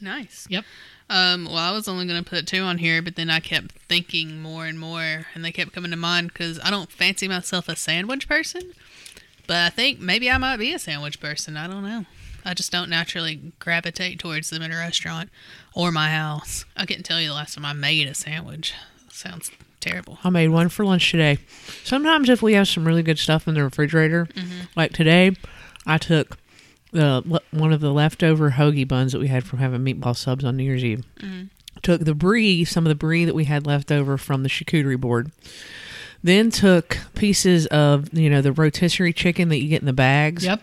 [0.00, 0.46] Nice.
[0.48, 0.64] Yep.
[1.10, 3.72] Um, well, I was only going to put two on here, but then I kept
[3.88, 7.68] thinking more and more, and they kept coming to mind because I don't fancy myself
[7.68, 8.72] a sandwich person,
[9.46, 11.56] but I think maybe I might be a sandwich person.
[11.56, 12.06] I don't know.
[12.46, 15.30] I just don't naturally gravitate towards them in a restaurant
[15.74, 16.64] or my house.
[16.76, 18.74] I couldn't tell you the last time I made a sandwich.
[19.10, 19.50] Sounds
[19.80, 20.18] terrible.
[20.24, 21.38] I made one for lunch today.
[21.84, 24.60] Sometimes if we have some really good stuff in the refrigerator, Mm-hmm.
[24.76, 25.32] like today,
[25.86, 26.38] I took
[26.94, 30.56] the one of the leftover hoagie buns that we had from having meatball subs on
[30.56, 31.04] New Year's Eve.
[31.18, 31.44] Mm-hmm.
[31.82, 34.98] Took the brie, some of the brie that we had left over from the charcuterie
[34.98, 35.30] board.
[36.22, 40.44] Then took pieces of you know the rotisserie chicken that you get in the bags.
[40.44, 40.62] Yep.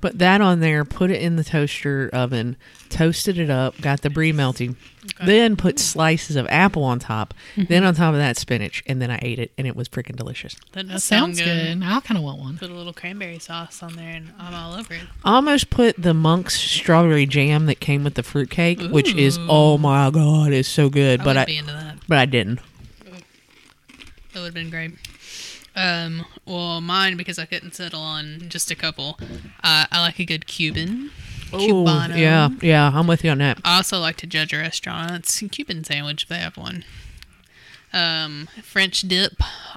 [0.00, 2.56] Put that on there, put it in the toaster oven,
[2.88, 4.76] toasted it up, got the brie melting.
[5.24, 5.80] Then put mm.
[5.80, 7.34] slices of apple on top.
[7.56, 7.64] Mm-hmm.
[7.72, 10.16] Then on top of that spinach, and then I ate it, and it was freaking
[10.16, 10.54] delicious.
[10.72, 11.86] That, That does sounds sound good.
[11.86, 12.58] I kind of want one.
[12.58, 15.00] Put a little cranberry sauce on there, and I'm all over it.
[15.24, 19.78] I almost put the monk's strawberry jam that came with the fruitcake, which is oh
[19.78, 21.20] my god, it's so good.
[21.20, 21.96] I but I be into that.
[22.06, 22.60] but I didn't.
[24.32, 24.92] That would have been great.
[25.78, 29.16] Um, well, mine because I couldn't settle on just a couple.
[29.62, 31.10] Uh, I like a good Cuban.
[31.54, 32.18] Ooh, Cubano.
[32.18, 33.58] yeah, yeah, I'm with you on that.
[33.64, 36.84] I also like to judge a restaurant's Cuban sandwich if they have one.
[37.92, 39.34] Um, French dip.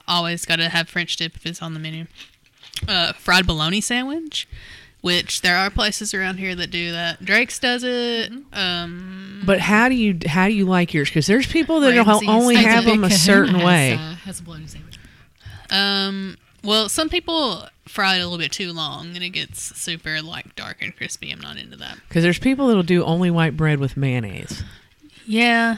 [0.07, 2.07] Always got to have French dip if it's on the menu.
[2.87, 4.47] Uh, fried bologna sandwich,
[5.01, 7.23] which there are places around here that do that.
[7.23, 8.31] Drake's does it.
[8.53, 11.09] Um, But how do you how do you like yours?
[11.09, 13.89] Because there's people that will Ramsay's only have them a certain Kahuna way.
[13.91, 14.90] Has, uh, has a bologna sandwich.
[15.71, 20.21] Um, well, some people fry it a little bit too long and it gets super
[20.21, 21.31] like dark and crispy.
[21.31, 21.97] I'm not into that.
[22.07, 24.63] Because there's people that'll do only white bread with mayonnaise.
[25.25, 25.77] Yeah.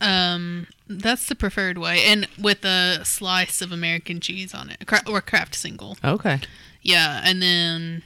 [0.00, 5.20] Um, that's the preferred way, and with a slice of American cheese on it, or
[5.20, 5.96] Kraft single.
[6.04, 6.40] Okay.
[6.82, 8.02] Yeah, and then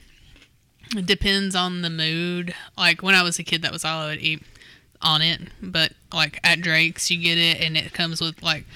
[0.94, 2.54] it depends on the mood.
[2.76, 4.42] Like when I was a kid, that was all I would eat
[5.00, 5.40] on it.
[5.62, 8.66] But like at Drake's, you get it, and it comes with like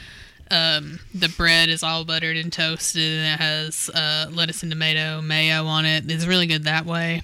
[0.50, 5.20] um, the bread is all buttered and toasted, and it has uh, lettuce and tomato
[5.20, 6.10] mayo on it.
[6.10, 7.22] It's really good that way.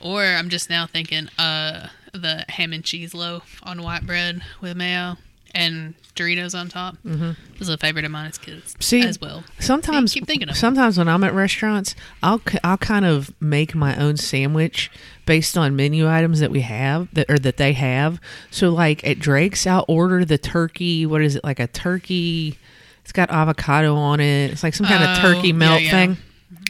[0.00, 4.76] Or I'm just now thinking uh, the ham and cheese loaf on white bread with
[4.76, 5.16] mayo
[5.58, 6.96] and Doritos on top.
[7.04, 7.32] Mm-hmm.
[7.58, 9.44] was a favorite of mine as kids See, as well.
[9.58, 13.96] Sometimes, keep thinking of sometimes when I'm at restaurants, I'll I'll kind of make my
[13.96, 14.90] own sandwich
[15.26, 18.20] based on menu items that we have that or that they have.
[18.50, 21.04] So like at Drake's, I'll order the turkey.
[21.06, 22.58] What is it like a turkey?
[23.02, 24.50] It's got avocado on it.
[24.52, 25.90] It's like some kind of Oh, turkey yeah, melt yeah.
[25.90, 26.16] thing.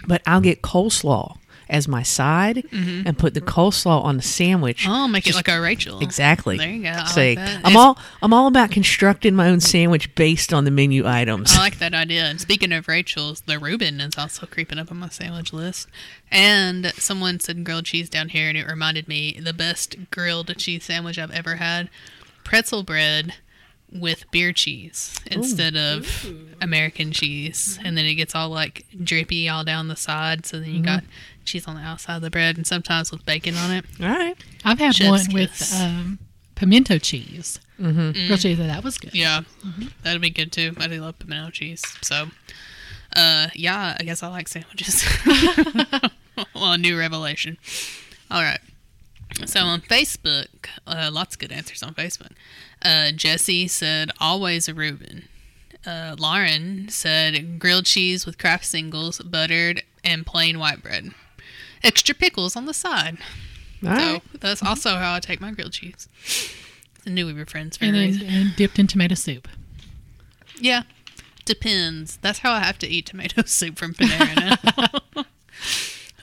[0.06, 1.36] But I'll get coleslaw
[1.68, 4.84] as my side and put the coleslaw on the sandwich.
[4.84, 4.90] Mm-hmm.
[4.92, 6.00] Oh, make it like a Rachel.
[6.00, 6.56] Exactly.
[6.56, 6.88] There you go.
[6.90, 7.48] I See, like.
[7.48, 11.54] I'm It's- all I'm all about constructing my own sandwich based on the menu items.
[11.54, 12.24] I like that idea.
[12.24, 15.88] And speaking of Rachel's, the Reuben is also creeping up on my sandwich list.
[16.30, 20.84] And someone said grilled cheese down here, and it reminded me the best grilled cheese
[20.84, 21.88] sandwich I've ever had:
[22.44, 23.34] pretzel bread
[23.90, 26.26] with beer cheese instead of
[26.60, 30.44] American cheese, and then it gets all like drippy all down the side.
[30.44, 31.04] So then you got
[31.48, 33.84] cheese on the outside of the bread, and sometimes with bacon on it.
[34.00, 34.36] all right.
[34.64, 36.18] I've had Chef's one with um,
[36.54, 37.58] pimento cheese.
[37.80, 38.26] Mm-hmm.
[38.26, 38.58] Grilled cheese.
[38.58, 39.14] That was good.
[39.14, 39.42] Yeah,
[40.02, 40.74] that'd be good too.
[40.78, 41.82] I do love pimento cheese.
[42.02, 42.26] So,
[43.16, 45.04] uh, yeah, I guess I like sandwiches.
[46.54, 47.58] well, a new revelation.
[48.30, 48.60] All right.
[49.46, 50.48] So on Facebook,
[50.86, 52.32] uh, lots of good answers on Facebook.
[52.82, 55.28] Uh, Jesse said always a Reuben.
[55.86, 61.12] Uh, Lauren said grilled cheese with Kraft singles, buttered, and plain white bread.
[61.82, 63.18] Extra pickles on the side.
[63.84, 64.22] All right.
[64.32, 66.08] So that's also how I take my grilled cheese.
[67.06, 69.48] I knew we were friends for And and dipped in tomato soup.
[70.60, 70.82] Yeah,
[71.44, 72.18] depends.
[72.20, 74.58] That's how I have to eat tomato soup from Panera
[75.16, 75.24] now.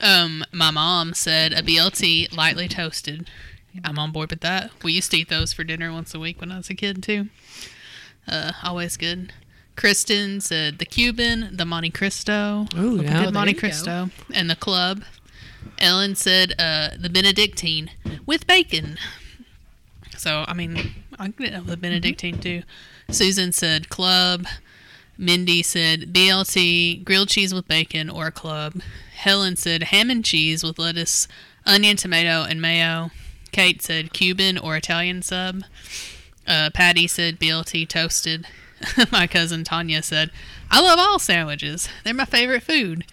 [0.00, 3.28] um, my mom said a BLT lightly toasted.
[3.84, 4.70] I'm on board with that.
[4.82, 7.02] We used to eat those for dinner once a week when I was a kid
[7.02, 7.28] too.
[8.26, 9.32] Uh, always good.
[9.76, 13.24] Kristen said the Cuban, the Monte Cristo, Ooh, yeah.
[13.24, 13.60] good Monte you go.
[13.60, 15.04] Cristo, and the club.
[15.78, 17.90] Ellen said uh, the Benedictine
[18.24, 18.98] with bacon.
[20.16, 22.62] So I mean, I can get the Benedictine too.
[23.10, 24.46] Susan said club.
[25.18, 28.82] Mindy said BLT, grilled cheese with bacon or club.
[29.14, 31.26] Helen said ham and cheese with lettuce,
[31.64, 33.10] onion, tomato, and mayo.
[33.50, 35.62] Kate said Cuban or Italian sub.
[36.46, 38.46] Uh, Patty said BLT toasted.
[39.12, 40.30] my cousin Tanya said,
[40.70, 41.88] I love all sandwiches.
[42.04, 43.06] They're my favorite food.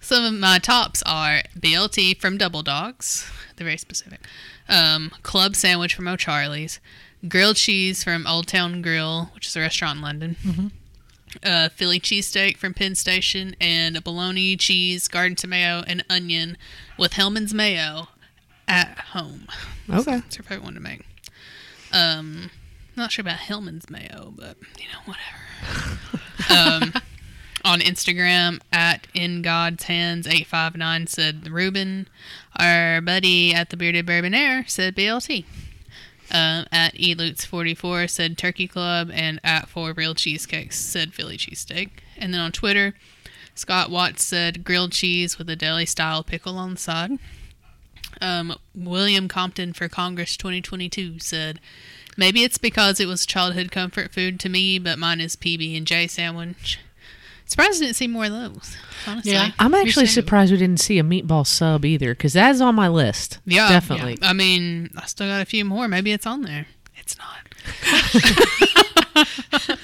[0.00, 3.30] Some of my tops are BLT from Double Dogs.
[3.56, 4.20] They're very specific.
[4.68, 6.80] Um, club sandwich from O'Charlie's.
[7.28, 10.72] Grilled cheese from Old Town Grill, which is a restaurant in London.
[11.44, 13.54] Uh, Philly cheesesteak from Penn Station.
[13.60, 16.56] And a bologna, cheese, garden tomato, and onion
[16.98, 18.08] with Hellmann's mayo
[18.66, 19.46] at home.
[19.92, 20.12] Okay.
[20.20, 21.04] That's her favorite one to make.
[21.92, 22.50] Um,
[22.94, 25.14] not sure about Hellmann's mayo, but you know,
[26.48, 26.84] whatever.
[26.94, 27.02] um,
[27.64, 32.08] on Instagram at in God's hands eight five nine said Ruben.
[32.56, 35.44] Our buddy at the Bearded Bourbonaire said BLT.
[36.32, 41.36] Um, at Elutes forty four said Turkey Club, and at Four Real Cheesecakes said Philly
[41.36, 41.90] cheesesteak.
[42.16, 42.94] And then on Twitter,
[43.54, 47.18] Scott Watts said grilled cheese with a deli style pickle on the side.
[48.20, 51.60] Um, William Compton for Congress 2022 said,
[52.16, 55.86] "Maybe it's because it was childhood comfort food to me, but mine is PB and
[55.86, 56.78] J sandwich."
[57.50, 58.76] Surprised I didn't see more of those.
[59.08, 59.50] Honestly, Yeah.
[59.58, 63.40] I'm actually surprised we didn't see a meatball sub either, because that's on my list.
[63.44, 64.18] Yeah, definitely.
[64.22, 65.88] I mean, I still got a few more.
[65.88, 66.66] Maybe it's on there.
[66.96, 67.38] It's not.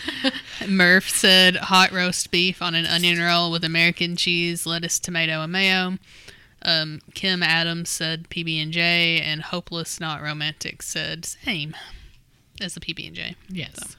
[0.69, 5.51] Murph said hot roast beef on an onion roll with American cheese, lettuce, tomato, and
[5.51, 5.99] mayo.
[6.62, 11.75] Um, Kim Adams said PB and J, and Hopeless Not Romantic said same
[12.61, 13.35] as the PB and J.
[13.49, 13.96] Yes.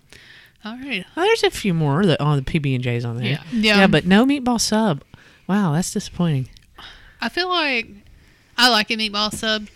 [0.72, 1.05] All right.
[1.15, 3.26] Oh, there's a few more that on the PB and J's on there.
[3.26, 3.43] Yeah.
[3.51, 3.78] Yeah.
[3.80, 5.03] yeah, but no meatball sub.
[5.47, 6.49] Wow, that's disappointing.
[7.22, 7.88] I feel like
[8.57, 9.68] I like a meatball sub.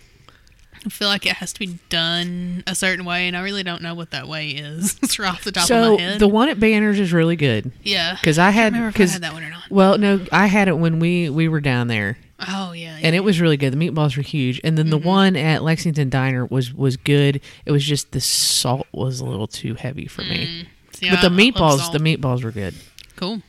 [0.84, 3.82] I feel like it has to be done a certain way, and I really don't
[3.82, 4.98] know what that way is.
[5.02, 6.18] it's right off the top of my head.
[6.18, 9.12] the one at Banners is really good yeah, because I had remember if I because
[9.12, 9.62] had that one or not.
[9.70, 13.20] well no I had it when we we were down there Oh yeah, and it
[13.20, 13.72] was really good.
[13.72, 15.06] The meatballs were huge, and then the Mm-hmm.
[15.06, 17.40] one at Lexington Diner was was good.
[17.64, 20.66] It was just the salt was a little too heavy for me.
[21.02, 22.74] See, But the I- I love meatballs, the meatballs were good.
[23.16, 23.42] cool.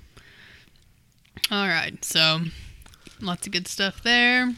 [1.51, 2.41] All right, so
[3.22, 4.54] lots of good stuff there.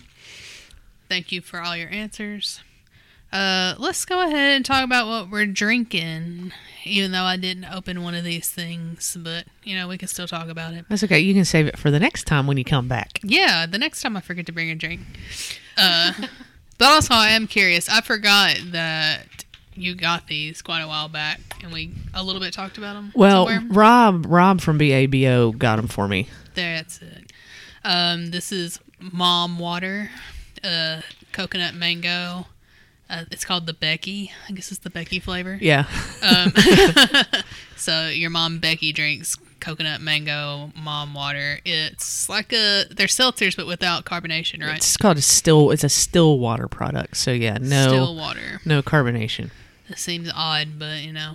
[1.09, 2.61] Thank you for all your answers.
[3.33, 6.53] Uh, let's go ahead and talk about what we're drinking.
[6.85, 10.27] Even though I didn't open one of these things, but you know we can still
[10.27, 10.85] talk about it.
[10.87, 11.19] That's okay.
[11.19, 13.19] You can save it for the next time when you come back.
[13.23, 15.01] Yeah, the next time I forget to bring a drink.
[15.77, 16.13] Uh,
[16.77, 17.89] but also, I am curious.
[17.89, 19.34] I forgot that
[19.75, 23.11] you got these quite a while back, and we a little bit talked about them.
[23.15, 23.67] Well, somewhere.
[23.71, 26.27] Rob Rob from BABO got them for me.
[26.53, 27.31] that's it.
[27.83, 30.09] Um, this is Mom Water,
[30.63, 31.01] uh,
[31.31, 32.47] coconut mango.
[33.07, 34.31] Uh, it's called the Becky.
[34.49, 35.59] I guess it's the Becky flavor.
[35.61, 35.85] Yeah.
[36.23, 36.51] Um,
[37.77, 41.59] so your mom Becky drinks coconut mango mom water.
[41.65, 44.77] It's like a they're seltzers but without carbonation, right?
[44.77, 45.69] It's called a still.
[45.69, 47.17] It's a still water product.
[47.17, 48.61] So yeah, no Still water.
[48.65, 49.51] no carbonation.
[49.89, 51.33] It seems odd, but you know,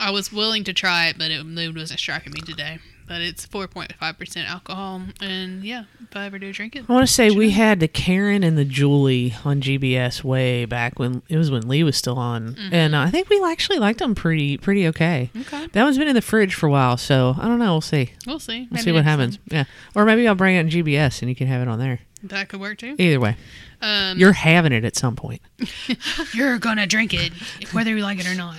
[0.00, 2.78] I was willing to try it, but it mood wasn't striking me today.
[3.06, 7.12] But it's 4.5% alcohol, and yeah, if I ever do drink it, I want to
[7.12, 11.50] say we had the Karen and the Julie on GBS way back when it was
[11.50, 14.86] when Lee was still on, and uh, I think we actually liked them pretty pretty
[14.86, 15.30] okay.
[15.38, 17.72] okay, That one's been in the fridge for a while, so I don't know.
[17.72, 18.12] We'll see.
[18.26, 18.60] we'll see.
[18.60, 19.38] We'll Maybe see what happens.
[19.50, 19.64] Yeah,
[19.94, 22.00] or maybe I'll bring it in GBS and you can have it on there.
[22.22, 22.96] That could work too.
[22.98, 23.36] Either way,
[23.84, 25.42] Um, you're having it at some point.
[26.34, 27.32] you're gonna drink it,
[27.72, 28.58] whether you like it or not.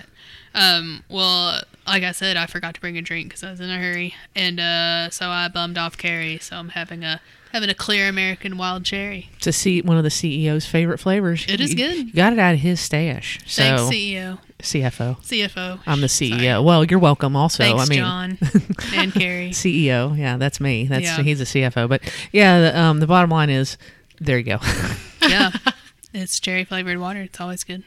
[0.54, 3.70] Um, well, like I said, I forgot to bring a drink because I was in
[3.70, 6.38] a hurry, and uh, so I bummed off Carrie.
[6.40, 7.20] So I'm having a
[7.52, 9.30] having a clear American wild cherry.
[9.42, 11.46] To see one of the CEO's favorite flavors.
[11.48, 11.98] It is You- good.
[12.08, 13.40] You got it out of his stash.
[13.46, 15.18] So Thanks, CEO, CFO.
[15.22, 15.80] CFO.
[15.88, 16.40] I'm the CEO.
[16.40, 16.64] Sorry.
[16.64, 17.36] Well, you're welcome.
[17.36, 18.38] Also, Thanks, I mean, John
[18.94, 19.50] and Carrie.
[19.52, 20.18] CEO.
[20.18, 20.86] Yeah, that's me.
[20.86, 21.22] That's Yeah.
[21.24, 21.88] he's a CFO.
[21.90, 22.02] But
[22.32, 23.78] yeah, the, um, the bottom line is,
[24.20, 24.60] there you go.
[25.30, 25.52] yeah,
[26.14, 27.22] it's cherry flavored water.
[27.22, 27.84] It's always good.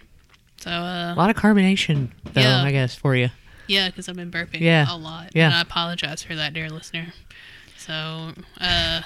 [0.61, 2.41] So, uh, a lot of carbonation, though.
[2.41, 2.63] Yeah.
[2.63, 3.29] I guess for you.
[3.69, 4.87] yeah, because I've been burping Yeah.
[4.89, 5.31] a lot.
[5.35, 5.47] Yeah.
[5.47, 7.13] And I apologize for that, dear listener.
[7.77, 9.03] So, uh,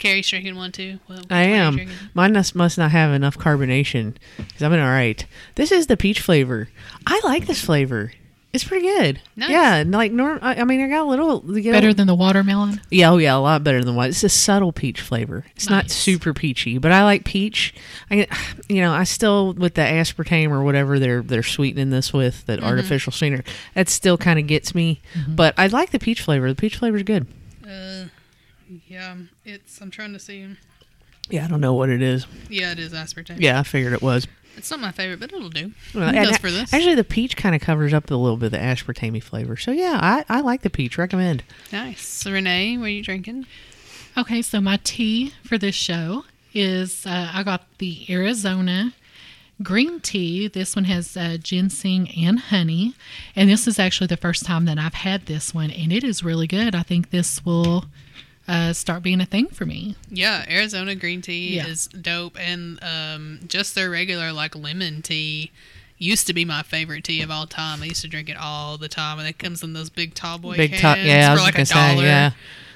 [0.00, 0.98] Carrie's drinking one too.
[1.06, 1.90] What, I one are you am.
[2.14, 5.24] Mine must, must not have enough carbonation because I've been all right.
[5.54, 6.68] This is the peach flavor.
[7.06, 8.12] I like this flavor.
[8.52, 9.18] It's pretty good.
[9.34, 9.48] Nice.
[9.48, 10.38] Yeah, and like norm.
[10.42, 12.82] I, I mean, I got a little you get a- Better than the watermelon.
[12.90, 14.10] Yeah, oh yeah, a lot better than what.
[14.10, 15.46] It's a subtle peach flavor.
[15.56, 15.94] It's not Nice.
[15.94, 17.72] super peachy, but I like peach.
[18.10, 18.26] I,
[18.68, 22.62] you know, I still with the aspartame or whatever they're they're sweetening this with, that
[22.62, 23.42] artificial sweetener.
[23.74, 25.00] That still kind of gets me.
[25.28, 26.48] But I like the peach flavor.
[26.50, 27.26] The peach flavor is good.
[27.66, 28.04] Uh,
[28.86, 29.80] yeah, it's.
[29.80, 30.46] I'm trying to see.
[31.30, 32.26] Yeah, I don't know what it is.
[32.50, 33.40] Yeah, it is aspartame.
[33.40, 34.26] Yeah, I figured it was.
[34.56, 35.72] It's not my favorite, but it'll do.
[35.94, 36.72] Well, It and does for this.
[36.72, 39.56] Actually, the peach kind of covers up a little bit of the aspartame flavor.
[39.56, 40.98] So yeah, I, I like the peach.
[40.98, 41.42] Recommend.
[41.72, 42.02] nice.
[42.06, 43.46] So Renee, what are you drinking?
[44.16, 46.24] Okay, so my tea for this show
[46.54, 48.92] is uh, I got the Arizona
[49.62, 50.48] green tea.
[50.48, 52.94] This one has uh, ginseng and honey,
[53.34, 56.22] and this is actually the first time that I've had this one, and it is
[56.22, 56.74] really good.
[56.74, 57.86] I think this will
[58.48, 59.94] uh, start being a thing for me.
[60.10, 61.66] Yeah, Arizona green tea Yeah.
[61.66, 65.50] is dope, and um, just their regular like lemon tea
[65.98, 67.82] used to be my favorite tea of all time.
[67.82, 70.38] I used to drink it all the time, and it comes in those big tall
[70.38, 70.98] boy Big cans top.
[70.98, 71.74] Yeah, for like gonna a say.
[71.74, 72.02] dollar.
[72.04, 72.30] Yeah.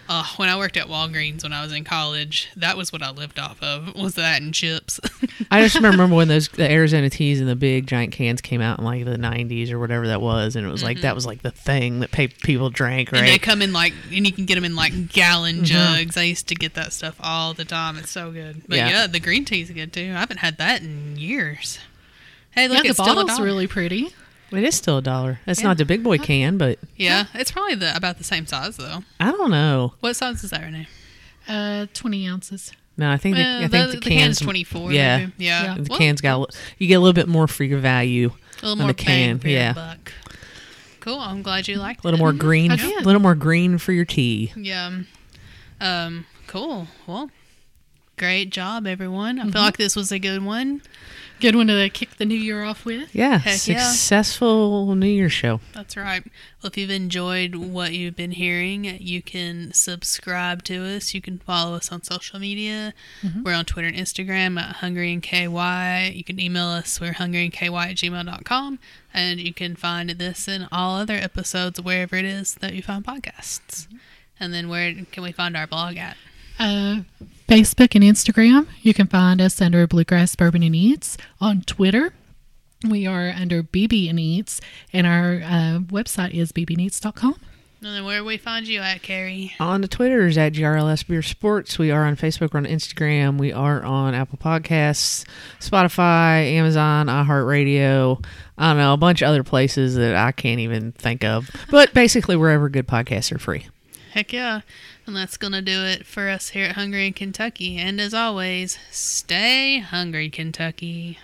[0.09, 3.11] Uh, when I worked at Walgreens when I was in college, that was what I
[3.11, 3.95] lived off of.
[3.95, 5.01] Was that and chips?
[5.51, 8.79] I just remember when those the Arizona teas and the big giant cans came out
[8.79, 11.43] in like the '90s or whatever that was, and it was like that was like
[11.43, 14.55] the thing that pe- people drank, And they come in like, and you can get
[14.55, 16.17] them in like gallon jugs.
[16.17, 17.97] I used to get that stuff all the time.
[17.99, 18.63] It's so good.
[18.69, 18.89] But Yeah.
[18.89, 20.13] yeah, the green tea's good too.
[20.15, 21.79] I haven't had that in years.
[22.53, 24.15] Hey, look, yeah, the it's still a bottle's really pretty.
[24.53, 25.41] It is still a dollar.
[25.47, 25.69] It's Yeah.
[25.69, 29.03] not the big boy can, but Yeah, it's probably the about the same size though.
[29.21, 29.95] I don't know.
[30.01, 30.87] What size is that, Renee?
[31.49, 32.73] Uh, 20 ounces.
[32.99, 34.41] No, I think the, Well, I think the, the, the can's cans.
[34.41, 34.91] twenty four.
[34.93, 35.19] yeah.
[35.19, 35.33] maybe.
[35.39, 35.65] yeah.
[35.65, 35.75] Yeah.
[35.83, 36.47] The Well, cans got a li-
[36.79, 38.31] you get a little bit more for your value.
[38.63, 39.73] a little on more the can, bang for your yeah.
[39.75, 40.13] buck.
[41.01, 41.19] Cool.
[41.21, 42.23] I'm glad you liked A little it.
[42.23, 43.05] more green, I a did.
[43.07, 44.53] little more green for your tea.
[44.57, 45.01] Yeah.
[45.81, 46.25] Um.
[46.47, 46.89] Cool.
[47.07, 47.31] Well,
[48.17, 49.39] great job, everyone.
[49.41, 50.81] I feel like this was a good one.
[51.39, 53.15] Good one to kick the new year off with.
[53.15, 53.79] Yeah, Heck yeah.
[53.79, 55.61] successful New year show.
[55.75, 56.25] That's right.
[56.25, 61.13] Well, if you've enjoyed what you've been hearing, you can subscribe to us.
[61.13, 62.95] You can follow us on social media.
[63.45, 66.13] We're on Twitter and Instagram at Hungry and KY.
[66.17, 67.01] You can email us.
[67.01, 68.79] We're hungryandky at gmail.com.
[69.13, 73.05] And you can find this and all other episodes wherever it is that you find
[73.05, 73.87] podcasts.
[74.41, 76.17] And then where can we find our blog at?
[76.59, 77.01] Uh,
[77.49, 78.67] Facebook and Instagram.
[78.83, 81.17] You can find us under Bluegrass Bourbon and Eats.
[81.41, 82.13] On Twitter,
[82.89, 84.61] we are under BB and Eats,
[84.93, 87.37] and our uh, website is bbneats.com.
[87.83, 89.53] And then where do we find you at, Carrie?
[89.61, 91.79] On the Twitters at GRLS Beer Sports.
[91.79, 95.25] We are on Facebook, we're on Instagram, we are on Apple Podcasts,
[95.61, 98.25] Spotify, Amazon, iHeartRadio.
[98.59, 101.51] I don't know, a bunch of other places that I can't even think of.
[101.71, 103.69] But basically, wherever good podcasts are free.
[104.17, 104.63] Heck yeah.
[105.07, 107.77] And that's going to do it for us here at Hungry in Kentucky.
[107.77, 111.19] And as always, stay hungry, Kentucky.